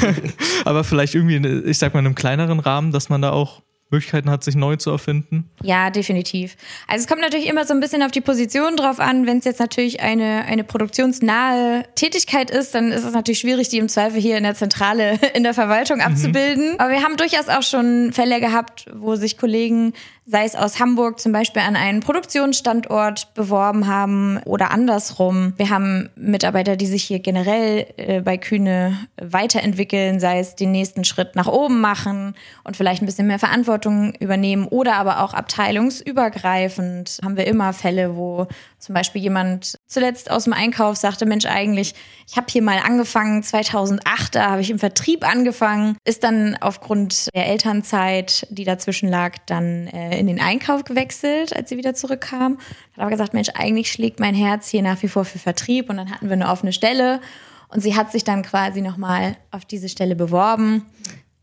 [0.65, 1.37] aber vielleicht irgendwie,
[1.69, 3.61] ich sag mal, in einem kleineren Rahmen, dass man da auch
[3.91, 5.49] Möglichkeiten hat, sich neu zu erfinden?
[5.61, 6.55] Ja, definitiv.
[6.87, 9.27] Also es kommt natürlich immer so ein bisschen auf die Position drauf an.
[9.27, 13.77] Wenn es jetzt natürlich eine, eine produktionsnahe Tätigkeit ist, dann ist es natürlich schwierig, die
[13.77, 16.03] im Zweifel hier in der Zentrale in der Verwaltung mhm.
[16.03, 16.73] abzubilden.
[16.73, 16.79] Mhm.
[16.79, 19.93] Aber wir haben durchaus auch schon Fälle gehabt, wo sich Kollegen
[20.27, 25.53] sei es aus Hamburg zum Beispiel an einen Produktionsstandort beworben haben oder andersrum.
[25.57, 31.03] Wir haben Mitarbeiter, die sich hier generell äh, bei Kühne weiterentwickeln, sei es den nächsten
[31.03, 32.33] Schritt nach oben machen
[32.63, 38.15] und vielleicht ein bisschen mehr Verantwortung übernehmen oder aber auch abteilungsübergreifend haben wir immer Fälle,
[38.15, 38.47] wo
[38.85, 41.95] zum Beispiel jemand zuletzt aus dem Einkauf sagte, Mensch, eigentlich,
[42.29, 47.33] ich habe hier mal angefangen, 2008, da habe ich im Vertrieb angefangen, ist dann aufgrund
[47.33, 52.59] der Elternzeit, die dazwischen lag, dann äh, in den Einkauf gewechselt, als sie wieder zurückkam.
[52.93, 55.97] Hat aber gesagt, Mensch, eigentlich schlägt mein Herz hier nach wie vor für Vertrieb und
[55.97, 57.21] dann hatten wir eine offene Stelle
[57.69, 60.85] und sie hat sich dann quasi nochmal auf diese Stelle beworben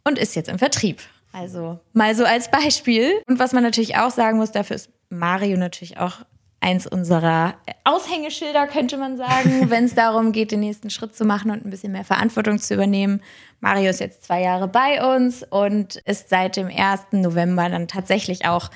[0.05, 1.01] und ist jetzt im Vertrieb.
[1.33, 3.21] Also mal so als Beispiel.
[3.27, 6.25] Und was man natürlich auch sagen muss, dafür ist Mario natürlich auch
[6.63, 11.51] eins unserer Aushängeschilder, könnte man sagen, wenn es darum geht, den nächsten Schritt zu machen
[11.51, 13.21] und ein bisschen mehr Verantwortung zu übernehmen.
[13.61, 17.07] Mario ist jetzt zwei Jahre bei uns und ist seit dem 1.
[17.13, 18.71] November dann tatsächlich auch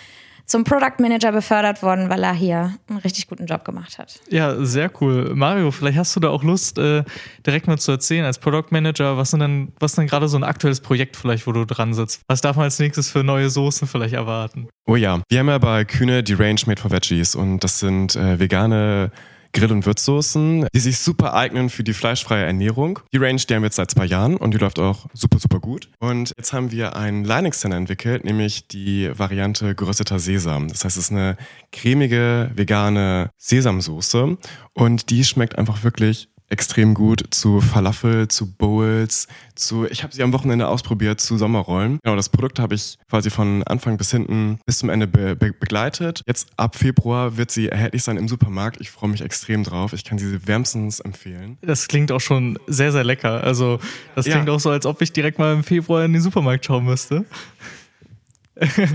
[0.46, 4.20] zum Product Manager befördert worden, weil er hier einen richtig guten Job gemacht hat.
[4.30, 5.32] Ja, sehr cool.
[5.34, 7.04] Mario, vielleicht hast du da auch Lust, äh,
[7.44, 10.36] direkt mal zu erzählen als Product Manager, was sind denn, was ist denn gerade so
[10.36, 12.22] ein aktuelles Projekt vielleicht, wo du dran sitzt?
[12.28, 14.68] Was darf man als nächstes für neue Soßen vielleicht erwarten?
[14.86, 18.14] Oh ja, wir haben ja bei Kühne die Range Made for Veggies und das sind
[18.14, 19.10] äh, vegane
[19.56, 22.98] Grill- und Würzsoßen, die sich super eignen für die fleischfreie Ernährung.
[23.14, 25.60] Die Range, die haben wir jetzt seit zwei Jahren und die läuft auch super, super
[25.60, 25.88] gut.
[25.98, 30.68] Und jetzt haben wir einen Line-Extender entwickelt, nämlich die Variante gerösteter Sesam.
[30.68, 31.38] Das heißt, es ist eine
[31.72, 34.36] cremige, vegane Sesamsoße
[34.74, 40.22] und die schmeckt einfach wirklich extrem gut zu Falafel, zu Bowls, zu, ich habe sie
[40.22, 41.98] am Wochenende ausprobiert, zu Sommerrollen.
[42.02, 45.52] Genau, das Produkt habe ich quasi von Anfang bis hinten bis zum Ende be be
[45.52, 46.22] begleitet.
[46.26, 48.80] Jetzt ab Februar wird sie erhältlich sein im Supermarkt.
[48.80, 49.92] Ich freue mich extrem drauf.
[49.92, 51.58] Ich kann sie wärmstens empfehlen.
[51.62, 53.42] Das klingt auch schon sehr, sehr lecker.
[53.42, 53.80] Also,
[54.14, 54.54] das klingt ja.
[54.54, 57.24] auch so, als ob ich direkt mal im Februar in den Supermarkt schauen müsste.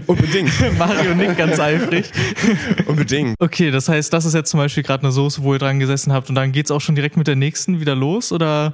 [0.07, 0.51] Unbedingt.
[0.77, 2.11] Mario nickt ganz eifrig.
[2.87, 3.35] Unbedingt.
[3.39, 6.11] Okay, das heißt, das ist jetzt zum Beispiel gerade eine Soße, wo ihr dran gesessen
[6.13, 8.73] habt und dann geht es auch schon direkt mit der nächsten wieder los oder?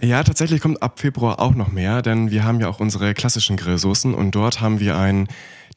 [0.00, 3.56] Ja, tatsächlich kommt ab Februar auch noch mehr, denn wir haben ja auch unsere klassischen
[3.56, 5.28] Grillsoßen und dort haben wir einen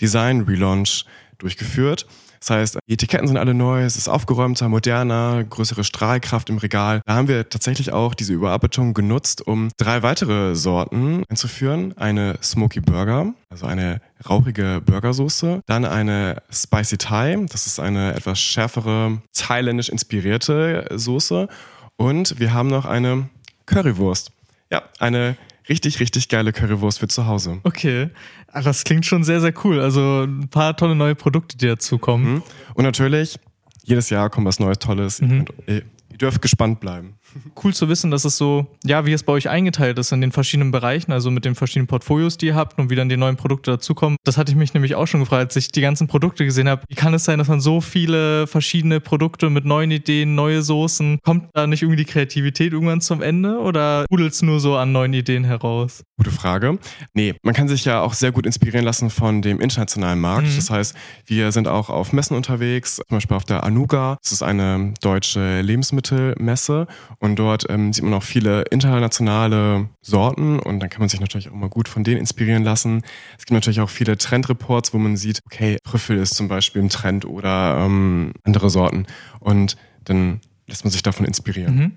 [0.02, 1.06] Design-Relaunch
[1.38, 2.08] durchgeführt.
[2.40, 7.02] Das heißt, die Etiketten sind alle neu, es ist aufgeräumter, moderner, größere Strahlkraft im Regal.
[7.06, 11.98] Da haben wir tatsächlich auch diese Überarbeitung genutzt, um drei weitere Sorten einzuführen.
[11.98, 15.62] Eine Smoky Burger, also eine rauchige Burgersoße.
[15.66, 21.48] Dann eine Spicy Thai, das ist eine etwas schärfere, thailändisch inspirierte Soße.
[21.98, 23.30] Und wir haben noch eine
[23.66, 24.32] Currywurst.
[24.72, 25.36] Ja, eine
[25.70, 27.60] richtig, richtig geile Currywurst für zu Hause.
[27.64, 28.10] Okay.
[28.48, 29.80] Ah, das klingt schon sehr, sehr cool.
[29.80, 32.34] Also ein paar tolle neue Produkte, die dazukommen.
[32.34, 32.44] Mhm.
[32.74, 33.40] Und natürlich,
[33.84, 35.22] jedes Jahr kommt was Neues, Tolles.
[35.22, 35.46] Mhm.
[35.68, 35.84] ihr
[36.18, 37.16] dürft gespannt bleiben.
[37.62, 40.32] Cool zu wissen, dass es so, ja, wie es bei euch eingeteilt ist in den
[40.32, 43.36] verschiedenen Bereichen, also mit den verschiedenen Portfolios, die ihr habt und wie dann die neuen
[43.36, 44.18] Produkte dazukommen.
[44.24, 46.84] Das hatte ich mich nämlich auch schon gefragt, als ich die ganzen Produkte gesehen habe.
[46.88, 51.20] Wie kann es sein, dass man so viele verschiedene Produkte mit neuen Ideen, neue Soßen,
[51.24, 54.92] kommt da nicht irgendwie die Kreativität irgendwann zum Ende oder pudelt es nur so an
[54.92, 56.04] neuen Ideen heraus?
[56.18, 56.80] Gute Frage.
[57.14, 60.48] Nee, man kann sich ja auch sehr gut inspirieren lassen von dem internationalen Markt.
[60.48, 60.56] Mhm.
[60.56, 64.18] Das heißt, wir sind auch auf Messen unterwegs, zum Beispiel auf der Anuga.
[64.22, 66.88] Das ist eine deutsche Lebensmittelmesse
[67.20, 71.50] und dort ähm, sieht man auch viele internationale Sorten und dann kann man sich natürlich
[71.50, 73.02] auch mal gut von denen inspirieren lassen.
[73.38, 76.90] Es gibt natürlich auch viele Trendreports, wo man sieht, okay, Trüffel ist zum Beispiel im
[76.90, 79.06] Trend oder ähm, andere Sorten
[79.40, 81.76] und dann lässt man sich davon inspirieren.
[81.76, 81.92] Mhm.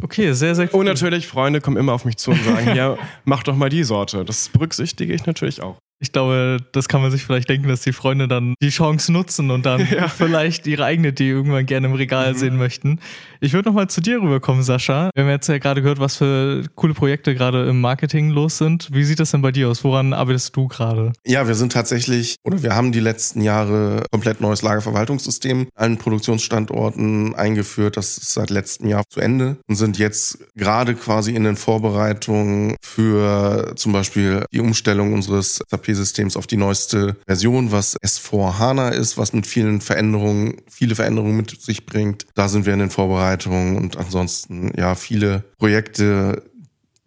[0.00, 0.80] Okay, sehr, sehr cool.
[0.80, 3.82] Und natürlich, Freunde kommen immer auf mich zu und sagen, ja, mach doch mal die
[3.82, 4.24] Sorte.
[4.24, 5.76] Das berücksichtige ich natürlich auch.
[6.00, 9.50] Ich glaube, das kann man sich vielleicht denken, dass die Freunde dann die Chance nutzen
[9.50, 10.06] und dann ja.
[10.06, 12.38] vielleicht ihre eigene Idee irgendwann gerne im Regal mhm.
[12.38, 13.00] sehen möchten.
[13.40, 15.10] Ich würde nochmal zu dir rüberkommen, Sascha.
[15.14, 18.88] Wir haben jetzt ja gerade gehört, was für coole Projekte gerade im Marketing los sind.
[18.92, 19.84] Wie sieht das denn bei dir aus?
[19.84, 21.12] Woran arbeitest du gerade?
[21.24, 27.36] Ja, wir sind tatsächlich, oder wir haben die letzten Jahre komplett neues Lagerverwaltungssystem allen Produktionsstandorten
[27.36, 27.96] eingeführt.
[27.96, 32.74] Das ist seit letztem Jahr zu Ende und sind jetzt gerade quasi in den Vorbereitungen
[32.82, 39.16] für zum Beispiel die Umstellung unseres SAP-Systems auf die neueste Version, was S4 HANA ist,
[39.16, 42.26] was mit vielen Veränderungen, viele Veränderungen mit sich bringt.
[42.34, 46.42] Da sind wir in den Vorbereitungen Vorbereitung und ansonsten ja viele Projekte,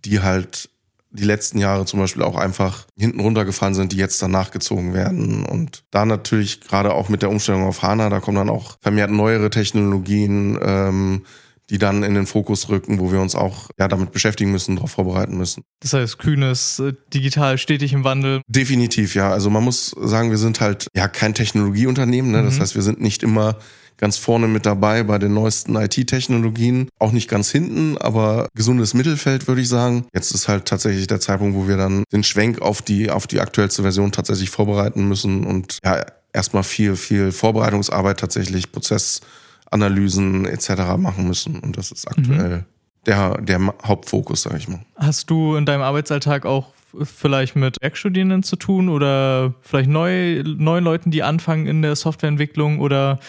[0.06, 0.70] die halt
[1.14, 5.46] die letzten Jahre zum Beispiel auch einfach hinten runtergefallen sind, die jetzt dann nachgezogen werden.
[5.46, 9.12] Und da natürlich gerade auch mit der Umstellung auf HANA, da kommen dann auch vermehrt
[9.12, 11.26] neuere Technologien, ähm,
[11.70, 14.92] die dann in den Fokus rücken, wo wir uns auch ja damit beschäftigen müssen, darauf
[14.92, 15.64] vorbereiten müssen.
[15.82, 18.42] Das heißt, kühnes, äh, digital, stetig im Wandel.
[18.48, 19.32] Definitiv, ja.
[19.32, 22.32] Also man muss sagen, wir sind halt ja kein Technologieunternehmen.
[22.32, 22.44] Ne?
[22.44, 22.62] Das mhm.
[22.62, 23.58] heißt, wir sind nicht immer
[24.02, 26.90] ganz vorne mit dabei bei den neuesten IT-Technologien.
[27.00, 30.08] Auch nicht ganz hinten, aber gesundes Mittelfeld, würde ich sagen.
[30.14, 33.40] Jetzt ist halt tatsächlich der Zeitpunkt, wo wir dann den Schwenk auf die, auf die
[33.40, 40.98] aktuellste Version tatsächlich vorbereiten müssen und ja, erstmal viel, viel Vorbereitungsarbeit tatsächlich, Prozessanalysen etc.
[40.98, 41.60] machen müssen.
[41.60, 42.66] Und das ist aktuell mhm.
[43.06, 44.80] der, der Hauptfokus, sage ich mal.
[44.96, 46.70] Hast du in deinem Arbeitsalltag auch
[47.04, 52.80] vielleicht mit Werkstudierenden zu tun oder vielleicht neu, neuen Leuten, die anfangen in der Softwareentwicklung
[52.80, 53.20] oder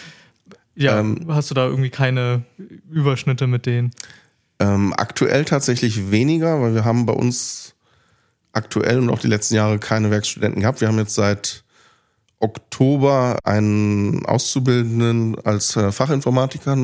[0.75, 2.43] ja, ähm, hast du da irgendwie keine
[2.89, 3.91] Überschnitte mit denen?
[4.59, 7.75] Ähm, aktuell tatsächlich weniger, weil wir haben bei uns
[8.51, 10.81] aktuell und auch die letzten Jahre keine Werkstudenten gehabt.
[10.81, 11.63] Wir haben jetzt seit
[12.39, 16.75] Oktober einen Auszubildenden als äh, Fachinformatiker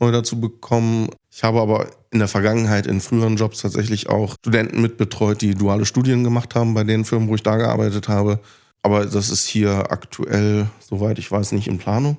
[0.00, 1.08] neu dazu bekommen.
[1.30, 5.86] Ich habe aber in der Vergangenheit in früheren Jobs tatsächlich auch Studenten mitbetreut, die duale
[5.86, 8.40] Studien gemacht haben bei den Firmen, wo ich da gearbeitet habe.
[8.82, 12.16] Aber das ist hier aktuell, soweit ich weiß, nicht in Planung.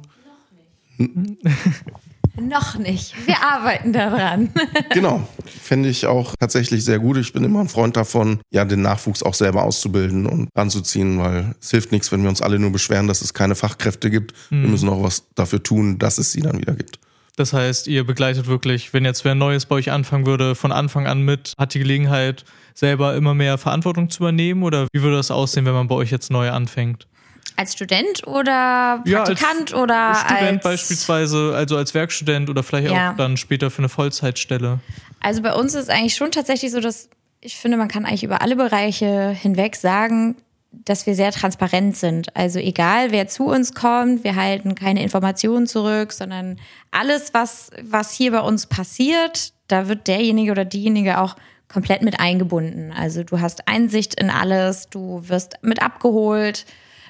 [2.39, 3.13] Noch nicht.
[3.25, 4.49] Wir arbeiten daran.
[4.89, 5.27] genau.
[5.45, 7.17] Fände ich auch tatsächlich sehr gut.
[7.17, 11.55] Ich bin immer ein Freund davon, ja, den Nachwuchs auch selber auszubilden und anzuziehen, weil
[11.61, 14.33] es hilft nichts, wenn wir uns alle nur beschweren, dass es keine Fachkräfte gibt.
[14.49, 14.63] Mhm.
[14.63, 16.99] Wir müssen auch was dafür tun, dass es sie dann wieder gibt.
[17.37, 21.05] Das heißt, ihr begleitet wirklich, wenn jetzt wer Neues bei euch anfangen würde, von Anfang
[21.07, 24.63] an mit, hat die Gelegenheit, selber immer mehr Verantwortung zu übernehmen?
[24.63, 27.07] Oder wie würde das aussehen, wenn man bei euch jetzt neu anfängt?
[27.55, 33.11] Als Student oder Praktikant ja, oder als Student beispielsweise, also als Werkstudent oder vielleicht ja.
[33.11, 34.79] auch dann später für eine Vollzeitstelle?
[35.21, 37.09] Also bei uns ist es eigentlich schon tatsächlich so, dass
[37.41, 40.35] ich finde, man kann eigentlich über alle Bereiche hinweg sagen,
[40.71, 42.35] dass wir sehr transparent sind.
[42.35, 46.59] Also egal, wer zu uns kommt, wir halten keine Informationen zurück, sondern
[46.91, 51.35] alles, was, was hier bei uns passiert, da wird derjenige oder diejenige auch
[51.67, 52.91] komplett mit eingebunden.
[52.91, 56.65] Also du hast Einsicht in alles, du wirst mit abgeholt.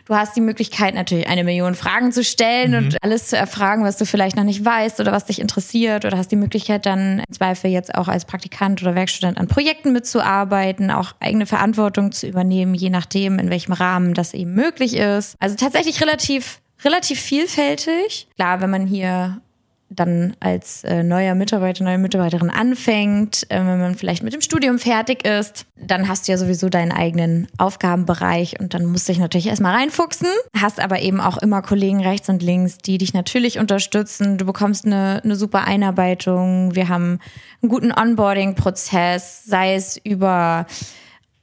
[0.06, 2.78] Du hast die Möglichkeit, natürlich eine Million Fragen zu stellen mhm.
[2.78, 6.06] und alles zu erfragen, was du vielleicht noch nicht weißt oder was dich interessiert.
[6.06, 9.94] Oder hast die Möglichkeit, dann im Zweifel jetzt auch als Praktikant oder Werkstudent an Projekten
[9.94, 15.36] mitzuarbeiten, auch eigene Verantwortung zu übernehmen, je nachdem, in welchem Rahmen das eben möglich ist.
[15.39, 18.28] Also tatsächlich relativ relativ vielfältig.
[18.36, 19.41] Klar, wenn man hier
[19.89, 24.80] dann als äh, neuer Mitarbeiter, neue Mitarbeiterin anfängt, äh, wenn man vielleicht mit dem Studium
[24.80, 29.19] fertig ist, dann hast du ja sowieso deinen eigenen Aufgabenbereich und dann musst du dich
[29.19, 30.28] natürlich erstmal reinfuchsen,
[30.60, 34.38] hast aber eben auch immer Kollegen rechts und links, die dich natürlich unterstützen.
[34.38, 36.76] Du bekommst eine, eine super Einarbeitung.
[36.76, 37.19] Wir haben
[37.62, 40.65] einen guten Onboarding-Prozess, sei es über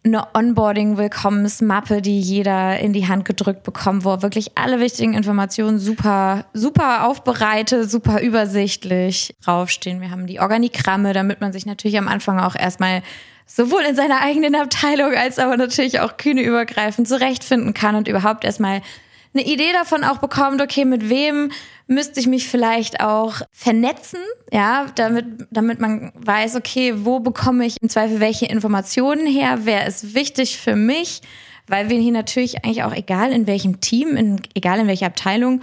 [0.05, 6.45] eine Onboarding-Willkommensmappe, die jeder in die Hand gedrückt bekommt, wo wirklich alle wichtigen Informationen super,
[6.53, 10.01] super aufbereitet, super übersichtlich draufstehen.
[10.01, 13.03] Wir haben die Organigramme, damit man sich natürlich am Anfang auch erstmal
[13.47, 18.83] sowohl in seiner eigenen Abteilung als aber natürlich auch kühneübergreifend zurechtfinden kann und überhaupt erstmal
[19.35, 21.51] eine Idee davon auch bekommt, okay, mit wem
[21.87, 27.77] müsste ich mich vielleicht auch vernetzen, ja, damit, damit man weiß, okay, wo bekomme ich
[27.81, 31.23] im Zweifel welche Informationen her, wer ist wichtig für mich,
[31.67, 35.61] weil wir hier natürlich eigentlich auch, egal in welchem Team, in, egal in welcher Abteilung,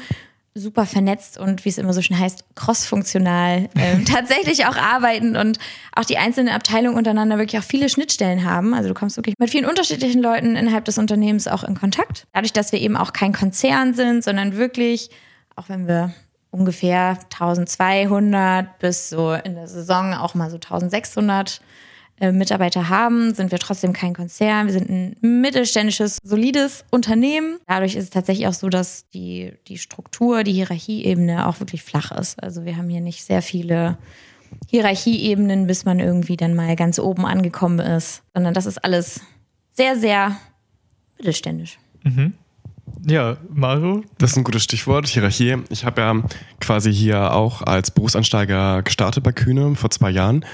[0.60, 5.58] super vernetzt und wie es immer so schön heißt, crossfunktional äh, tatsächlich auch arbeiten und
[5.96, 8.74] auch die einzelnen Abteilungen untereinander wirklich auch viele Schnittstellen haben.
[8.74, 12.28] Also du kommst wirklich mit vielen unterschiedlichen Leuten innerhalb des Unternehmens auch in Kontakt.
[12.34, 15.10] Dadurch, dass wir eben auch kein Konzern sind, sondern wirklich,
[15.56, 16.14] auch wenn wir
[16.52, 21.62] ungefähr 1200 bis so in der Saison auch mal so 1600
[22.20, 24.68] äh, Mitarbeiter haben, sind wir trotzdem kein Konzern.
[24.68, 27.60] Wir sind ein mittelständisches, solides Unternehmen.
[27.68, 32.12] Dadurch ist es tatsächlich auch so, dass die, die Struktur, die Hierarchieebene auch wirklich flach
[32.12, 32.42] ist.
[32.42, 33.98] Also wir haben hier nicht sehr viele
[34.68, 39.22] Hierarchieebenen, bis man irgendwie dann mal ganz oben angekommen ist, sondern das ist alles
[39.72, 40.38] sehr, sehr
[41.18, 41.78] mittelständisch.
[42.04, 42.34] Mhm.
[43.06, 44.04] Ja, Mario?
[44.18, 45.58] Das ist ein gutes Stichwort, Hierarchie.
[45.70, 46.22] Ich habe ja
[46.60, 50.46] quasi hier auch als Berufsansteiger gestartet bei Kühne vor zwei Jahren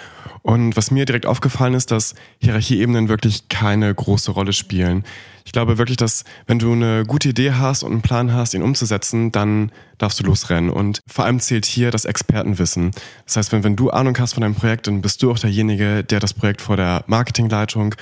[0.45, 5.03] und was mir direkt aufgefallen ist, dass Hierarchieebenen wirklich keine große Rolle spielen.
[5.43, 8.61] Ich glaube wirklich, dass wenn du eine gute Idee hast und einen Plan hast, ihn
[8.61, 10.69] umzusetzen, dann darfst du losrennen.
[10.69, 12.91] Und vor allem zählt hier das Expertenwissen.
[13.25, 16.03] Das heißt, wenn, wenn du Ahnung hast von deinem Projekt, dann bist du auch derjenige,
[16.03, 17.95] der das Projekt vor der Marketingleitung,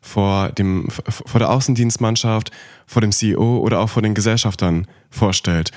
[0.00, 2.50] vor, dem, vor der Außendienstmannschaft,
[2.86, 5.72] vor dem CEO oder auch vor den Gesellschaftern vorstellt.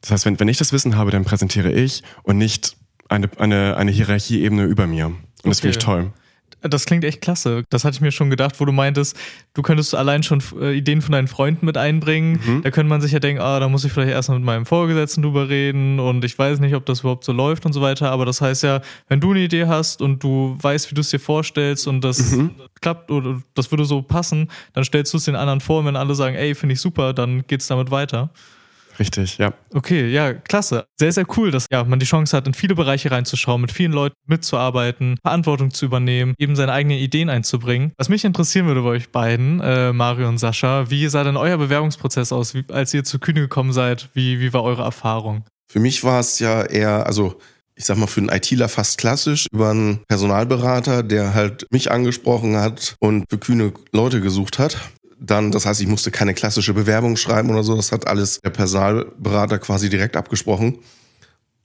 [0.00, 2.76] Das heißt, wenn, wenn ich das Wissen habe, dann präsentiere ich und nicht
[3.08, 5.06] eine, eine, eine Hierarchieebene über mir.
[5.06, 6.12] Und das finde ich toll.
[6.68, 7.62] Das klingt echt klasse.
[7.68, 9.16] Das hatte ich mir schon gedacht, wo du meintest,
[9.52, 12.40] du könntest allein schon äh, Ideen von deinen Freunden mit einbringen.
[12.44, 12.62] Mhm.
[12.62, 14.64] Da könnte man sich ja denken, ah, da muss ich vielleicht erst mal mit meinem
[14.64, 18.10] Vorgesetzten drüber reden und ich weiß nicht, ob das überhaupt so läuft und so weiter.
[18.10, 21.10] Aber das heißt ja, wenn du eine Idee hast und du weißt, wie du es
[21.10, 22.52] dir vorstellst und das mhm.
[22.80, 25.96] klappt oder das würde so passen, dann stellst du es den anderen vor und wenn
[25.96, 28.30] alle sagen, ey, finde ich super, dann geht's damit weiter.
[28.98, 29.54] Richtig, ja.
[29.72, 30.86] Okay, ja, klasse.
[30.98, 33.92] Sehr, sehr cool, dass ja, man die Chance hat, in viele Bereiche reinzuschauen, mit vielen
[33.92, 37.92] Leuten mitzuarbeiten, Verantwortung zu übernehmen, eben seine eigenen Ideen einzubringen.
[37.98, 41.58] Was mich interessieren würde bei euch beiden, äh, Mario und Sascha, wie sah denn euer
[41.58, 44.10] Bewerbungsprozess aus, wie, als ihr zu Kühne gekommen seid?
[44.14, 45.44] Wie, wie war eure Erfahrung?
[45.70, 47.40] Für mich war es ja eher, also
[47.76, 52.56] ich sag mal, für einen ITler fast klassisch über einen Personalberater, der halt mich angesprochen
[52.56, 54.78] hat und für kühne Leute gesucht hat
[55.18, 57.76] dann, das heißt, ich musste keine klassische Bewerbung schreiben oder so.
[57.76, 60.78] Das hat alles der Personalberater quasi direkt abgesprochen.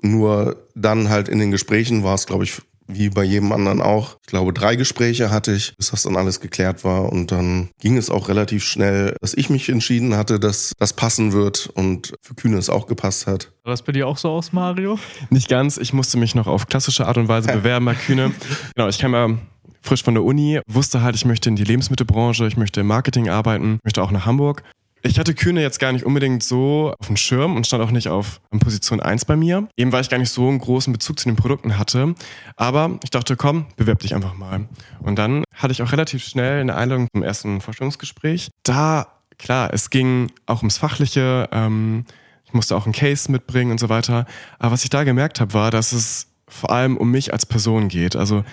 [0.02, 4.18] Nur dann halt in den Gesprächen war es, glaube ich, wie bei jedem anderen auch.
[4.22, 7.12] Ich glaube, drei Gespräche hatte ich, bis das dann alles geklärt war.
[7.12, 11.32] Und dann ging es auch relativ schnell, dass ich mich entschieden hatte, dass das passen
[11.32, 13.52] wird und für Kühne es auch gepasst hat.
[13.64, 14.98] War das bei dir auch so aus, Mario?
[15.30, 15.78] Nicht ganz.
[15.78, 18.32] Ich musste mich noch auf klassische Art und Weise bewerben bei Kühne.
[18.76, 19.38] genau, ich kam ja
[19.82, 23.30] frisch von der Uni, wusste halt, ich möchte in die Lebensmittelbranche, ich möchte im Marketing
[23.30, 24.64] arbeiten, möchte auch nach Hamburg.
[25.02, 28.10] Ich hatte Kühne jetzt gar nicht unbedingt so auf dem Schirm und stand auch nicht
[28.10, 29.70] auf Position 1 bei mir.
[29.78, 32.16] Eben weil ich gar nicht so einen großen Bezug zu den Produkten hatte.
[32.58, 34.68] Aber ich dachte, komm, bewerb dich einfach mal.
[35.00, 38.50] Und dann hatte ich auch relativ schnell eine Einladung zum ersten Vorstellungsgespräch.
[38.64, 41.48] Da, klar, es ging auch ums Fachliche.
[41.54, 42.04] Ähm,
[42.44, 44.26] ich musste auch einen Case mitbringen und so weiter.
[44.58, 47.88] Aber was ich da gemerkt habe, war, dass es vor allem um mich als Person
[47.88, 48.18] geht.
[48.18, 48.44] Also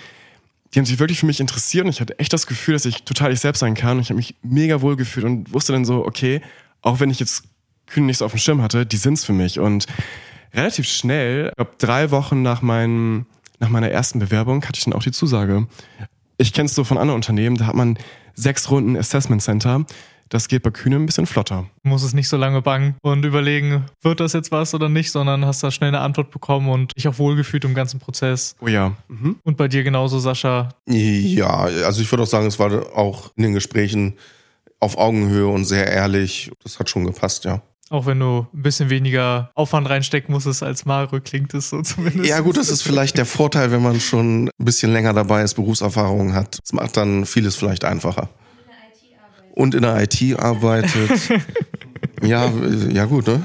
[0.74, 3.04] die haben sich wirklich für mich interessiert und ich hatte echt das Gefühl, dass ich
[3.04, 3.98] total ich selbst sein kann.
[3.98, 6.40] Und ich habe mich mega wohl gefühlt und wusste dann so, okay,
[6.82, 7.44] auch wenn ich jetzt
[7.86, 9.58] Kühne nicht so auf dem Schirm hatte, die sind's für mich.
[9.58, 9.86] Und
[10.52, 13.26] relativ schnell, ich glaube drei Wochen nach, meinem,
[13.58, 15.66] nach meiner ersten Bewerbung, hatte ich dann auch die Zusage.
[16.36, 17.98] Ich kenne es so von anderen Unternehmen, da hat man
[18.34, 19.86] sechs Runden Assessment Center.
[20.28, 21.66] Das geht bei Kühne ein bisschen flotter.
[21.82, 25.12] Du musst es nicht so lange bangen und überlegen, wird das jetzt was oder nicht,
[25.12, 28.56] sondern hast da schnell eine Antwort bekommen und dich auch wohlgefühlt im ganzen Prozess.
[28.60, 28.96] Oh ja.
[29.08, 29.36] Mhm.
[29.44, 30.70] Und bei dir genauso, Sascha?
[30.86, 34.14] Ja, also ich würde auch sagen, es war auch in den Gesprächen
[34.80, 36.50] auf Augenhöhe und sehr ehrlich.
[36.62, 37.62] Das hat schon gepasst, ja.
[37.88, 42.28] Auch wenn du ein bisschen weniger Aufwand reinstecken musstest als Mario, klingt es so zumindest.
[42.28, 45.54] Ja gut, das ist vielleicht der Vorteil, wenn man schon ein bisschen länger dabei ist,
[45.54, 46.58] Berufserfahrung hat.
[46.60, 48.28] Das macht dann vieles vielleicht einfacher
[49.56, 51.10] und in der IT arbeitet.
[52.22, 52.52] ja,
[52.90, 53.42] ja gut, ne?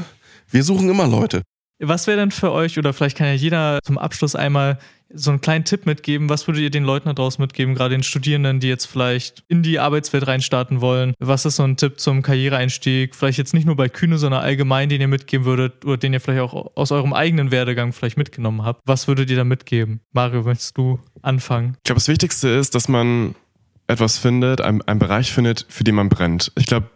[0.49, 1.41] Wir suchen immer Leute.
[1.79, 4.77] Was wäre denn für euch, oder vielleicht kann ja jeder zum Abschluss einmal
[5.13, 8.03] so einen kleinen Tipp mitgeben, was würdet ihr den Leuten da draußen mitgeben, gerade den
[8.03, 11.13] Studierenden, die jetzt vielleicht in die Arbeitswelt reinstarten wollen?
[11.19, 13.15] Was ist so ein Tipp zum Karriereeinstieg?
[13.15, 16.21] Vielleicht jetzt nicht nur bei Kühne, sondern allgemein, den ihr mitgeben würdet oder den ihr
[16.21, 18.81] vielleicht auch aus eurem eigenen Werdegang vielleicht mitgenommen habt.
[18.85, 20.01] Was würdet ihr da mitgeben?
[20.11, 21.75] Mario, möchtest du anfangen?
[21.77, 23.35] Ich glaube, das Wichtigste ist, dass man
[23.91, 26.51] etwas findet, einen, einen Bereich findet, für den man brennt.
[26.57, 26.89] Ich glaube,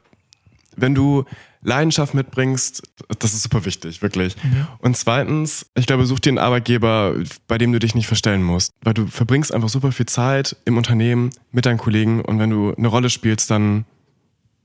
[0.75, 1.23] wenn du
[1.61, 2.83] Leidenschaft mitbringst,
[3.19, 4.35] das ist super wichtig, wirklich.
[4.43, 4.67] Mhm.
[4.79, 7.15] Und zweitens, ich glaube, such dir einen Arbeitgeber,
[7.47, 10.77] bei dem du dich nicht verstellen musst, weil du verbringst einfach super viel Zeit im
[10.77, 13.85] Unternehmen mit deinen Kollegen und wenn du eine Rolle spielst, dann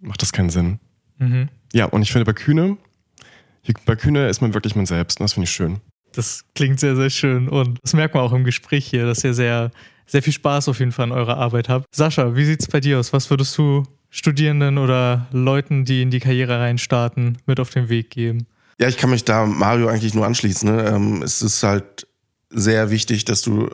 [0.00, 0.78] macht das keinen Sinn.
[1.18, 1.48] Mhm.
[1.72, 2.76] Ja, und ich finde bei Kühne
[3.84, 5.80] bei Kühne ist man wirklich man selbst und das finde ich schön.
[6.12, 9.34] Das klingt sehr, sehr schön und das merkt man auch im Gespräch hier, dass ihr
[9.34, 9.70] sehr,
[10.10, 11.86] sehr viel Spaß auf jeden Fall an eurer Arbeit habt.
[11.94, 13.12] Sascha, wie sieht es bei dir aus?
[13.12, 18.10] Was würdest du Studierenden oder Leuten, die in die Karriere reinstarten, mit auf den Weg
[18.10, 18.46] geben?
[18.80, 20.74] Ja, ich kann mich da Mario eigentlich nur anschließen.
[20.74, 20.84] Ne?
[20.86, 22.06] Ähm, es ist halt
[22.50, 23.70] sehr wichtig, dass du,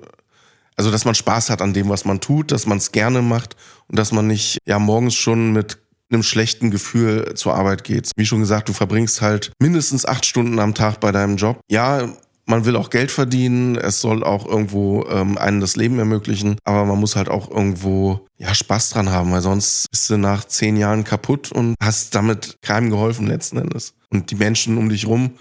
[0.77, 3.57] also dass man Spaß hat an dem, was man tut, dass man es gerne macht
[3.89, 5.79] und dass man nicht ja morgens schon mit
[6.11, 8.11] einem schlechten Gefühl zur Arbeit geht.
[8.17, 11.61] Wie schon gesagt, du verbringst halt mindestens acht Stunden am Tag bei deinem Job.
[11.69, 12.09] Ja,
[12.47, 16.85] man will auch Geld verdienen, es soll auch irgendwo ähm, einen das Leben ermöglichen, aber
[16.85, 20.77] man muss halt auch irgendwo ja Spaß dran haben, weil sonst bist du nach zehn
[20.77, 23.95] Jahren kaputt und hast damit keinem geholfen letzten Endes.
[24.11, 25.33] Und die Menschen um dich rum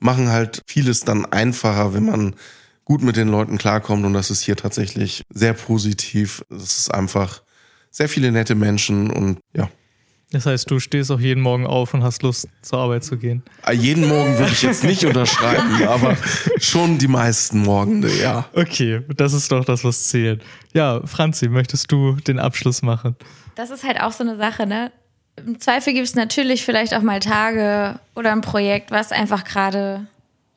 [0.00, 2.34] machen halt vieles dann einfacher, wenn man
[2.84, 6.42] gut mit den Leuten klarkommt und das ist hier tatsächlich sehr positiv.
[6.50, 7.42] Es ist einfach
[7.90, 9.68] sehr viele nette Menschen und ja.
[10.30, 13.42] Das heißt, du stehst auch jeden Morgen auf und hast Lust, zur Arbeit zu gehen.
[13.62, 16.18] Ah, jeden Morgen würde ich jetzt nicht unterschreiben, aber
[16.58, 18.44] schon die meisten Morgende, ja.
[18.52, 20.42] Okay, das ist doch das, was zählt.
[20.74, 23.16] Ja, Franzi, möchtest du den Abschluss machen?
[23.54, 24.92] Das ist halt auch so eine Sache, ne?
[25.36, 30.06] Im Zweifel gibt es natürlich vielleicht auch mal Tage oder ein Projekt, was einfach gerade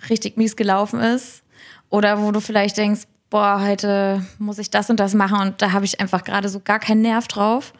[0.09, 1.43] richtig mies gelaufen ist.
[1.89, 5.71] Oder wo du vielleicht denkst, boah, heute muss ich das und das machen und da
[5.71, 7.73] habe ich einfach gerade so gar keinen Nerv drauf.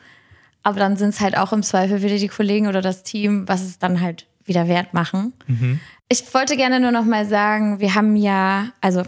[0.64, 3.62] Aber dann sind es halt auch im Zweifel wieder die Kollegen oder das Team, was
[3.62, 5.34] es dann halt wieder wert machen.
[5.47, 5.80] Mhm.
[6.09, 9.03] Ich wollte gerne nur noch mal sagen, wir haben ja, also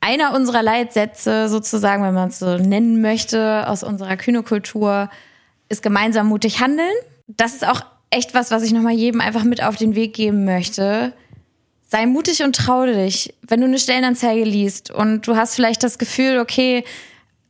[0.00, 5.08] einer unserer Leitsätze sozusagen, wenn man es so nennen möchte, aus unserer Kynokultur,
[5.68, 6.94] ist gemeinsam mutig handeln.
[7.26, 10.14] Das ist auch echt was, was ich noch mal jedem einfach mit auf den Weg
[10.14, 11.12] geben möchte.
[11.86, 13.34] Sei mutig und trau dich.
[13.46, 16.84] Wenn du eine Stellenanzeige liest und du hast vielleicht das Gefühl, okay,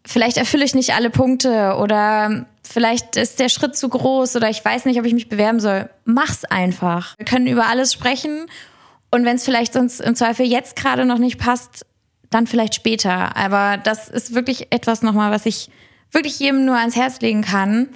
[0.08, 4.64] vielleicht erfülle ich nicht alle Punkte oder vielleicht ist der Schritt zu groß oder ich
[4.64, 5.90] weiß nicht, ob ich mich bewerben soll.
[6.04, 7.16] Mach's einfach.
[7.18, 8.46] Wir können über alles sprechen
[9.10, 11.84] und wenn es vielleicht sonst im Zweifel jetzt gerade noch nicht passt,
[12.30, 13.36] dann vielleicht später.
[13.36, 15.70] Aber das ist wirklich etwas nochmal, was ich
[16.10, 17.88] wirklich jedem nur ans Herz legen kann.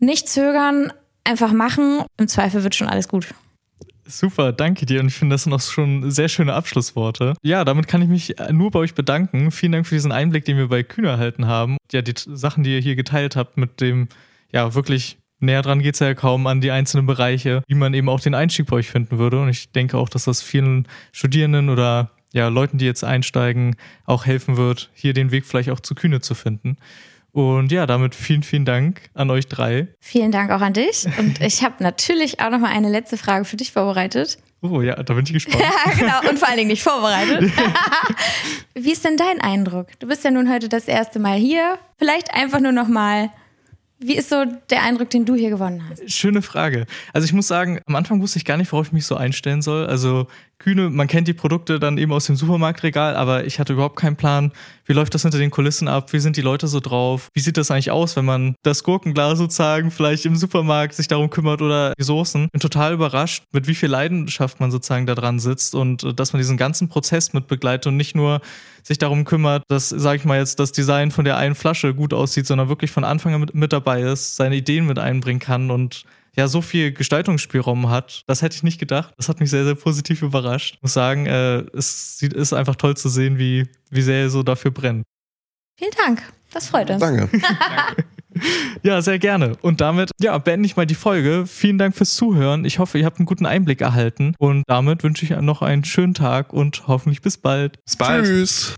[0.00, 2.02] Nicht zögern, einfach machen.
[2.16, 3.28] Im Zweifel wird schon alles gut.
[4.10, 5.00] Super, danke dir.
[5.00, 7.34] Und ich finde, das sind auch schon sehr schöne Abschlussworte.
[7.42, 9.50] Ja, damit kann ich mich nur bei euch bedanken.
[9.50, 11.76] Vielen Dank für diesen Einblick, den wir bei Kühne erhalten haben.
[11.92, 14.08] Ja, die Sachen, die ihr hier geteilt habt mit dem,
[14.50, 18.08] ja, wirklich näher dran geht es ja kaum an die einzelnen Bereiche, wie man eben
[18.08, 19.40] auch den Einstieg bei euch finden würde.
[19.40, 24.26] Und ich denke auch, dass das vielen Studierenden oder ja, Leuten, die jetzt einsteigen, auch
[24.26, 26.76] helfen wird, hier den Weg vielleicht auch zu Kühne zu finden.
[27.32, 29.88] Und ja, damit vielen, vielen Dank an euch drei.
[30.00, 31.06] Vielen Dank auch an dich.
[31.18, 34.38] Und ich habe natürlich auch noch mal eine letzte Frage für dich vorbereitet.
[34.60, 35.60] Oh ja, da bin ich gespannt.
[35.60, 36.30] ja, genau.
[36.30, 37.52] Und vor allen Dingen nicht vorbereitet.
[38.74, 39.86] Wie ist denn dein Eindruck?
[40.00, 41.78] Du bist ja nun heute das erste Mal hier.
[41.96, 43.30] Vielleicht einfach nur noch mal
[44.00, 46.10] wie ist so der Eindruck, den du hier gewonnen hast?
[46.10, 46.86] Schöne Frage.
[47.12, 49.60] Also ich muss sagen, am Anfang wusste ich gar nicht, worauf ich mich so einstellen
[49.60, 49.86] soll.
[49.86, 50.28] Also
[50.58, 54.16] Kühne, man kennt die Produkte dann eben aus dem Supermarktregal, aber ich hatte überhaupt keinen
[54.16, 54.52] Plan,
[54.86, 57.56] wie läuft das hinter den Kulissen ab, wie sind die Leute so drauf, wie sieht
[57.56, 61.94] das eigentlich aus, wenn man das Gurkenglas sozusagen vielleicht im Supermarkt sich darum kümmert oder
[61.98, 62.48] die Soßen.
[62.50, 66.32] Bin total überrascht, mit wie viel Leidenschaft man sozusagen da dran sitzt und äh, dass
[66.32, 68.40] man diesen ganzen Prozess mit begleitet und nicht nur
[68.88, 72.14] sich darum kümmert, dass, sag ich mal jetzt, das Design von der einen Flasche gut
[72.14, 75.70] aussieht, sondern wirklich von Anfang an mit, mit dabei ist, seine Ideen mit einbringen kann
[75.70, 78.22] und ja so viel Gestaltungsspielraum hat.
[78.26, 79.12] Das hätte ich nicht gedacht.
[79.18, 80.76] Das hat mich sehr, sehr positiv überrascht.
[80.76, 84.42] Ich muss sagen, äh, es ist einfach toll zu sehen, wie, wie sehr er so
[84.42, 85.04] dafür brennt.
[85.78, 86.22] Vielen Dank.
[86.52, 87.00] Das freut uns.
[87.00, 87.28] Danke.
[88.82, 89.56] Ja, sehr gerne.
[89.60, 91.44] Und damit, ja, beende ich mal die Folge.
[91.46, 92.64] Vielen Dank fürs Zuhören.
[92.64, 94.34] Ich hoffe, ihr habt einen guten Einblick erhalten.
[94.38, 97.84] Und damit wünsche ich noch einen schönen Tag und hoffentlich bis bald.
[97.84, 98.24] Bis bald.
[98.24, 98.76] Tschüss.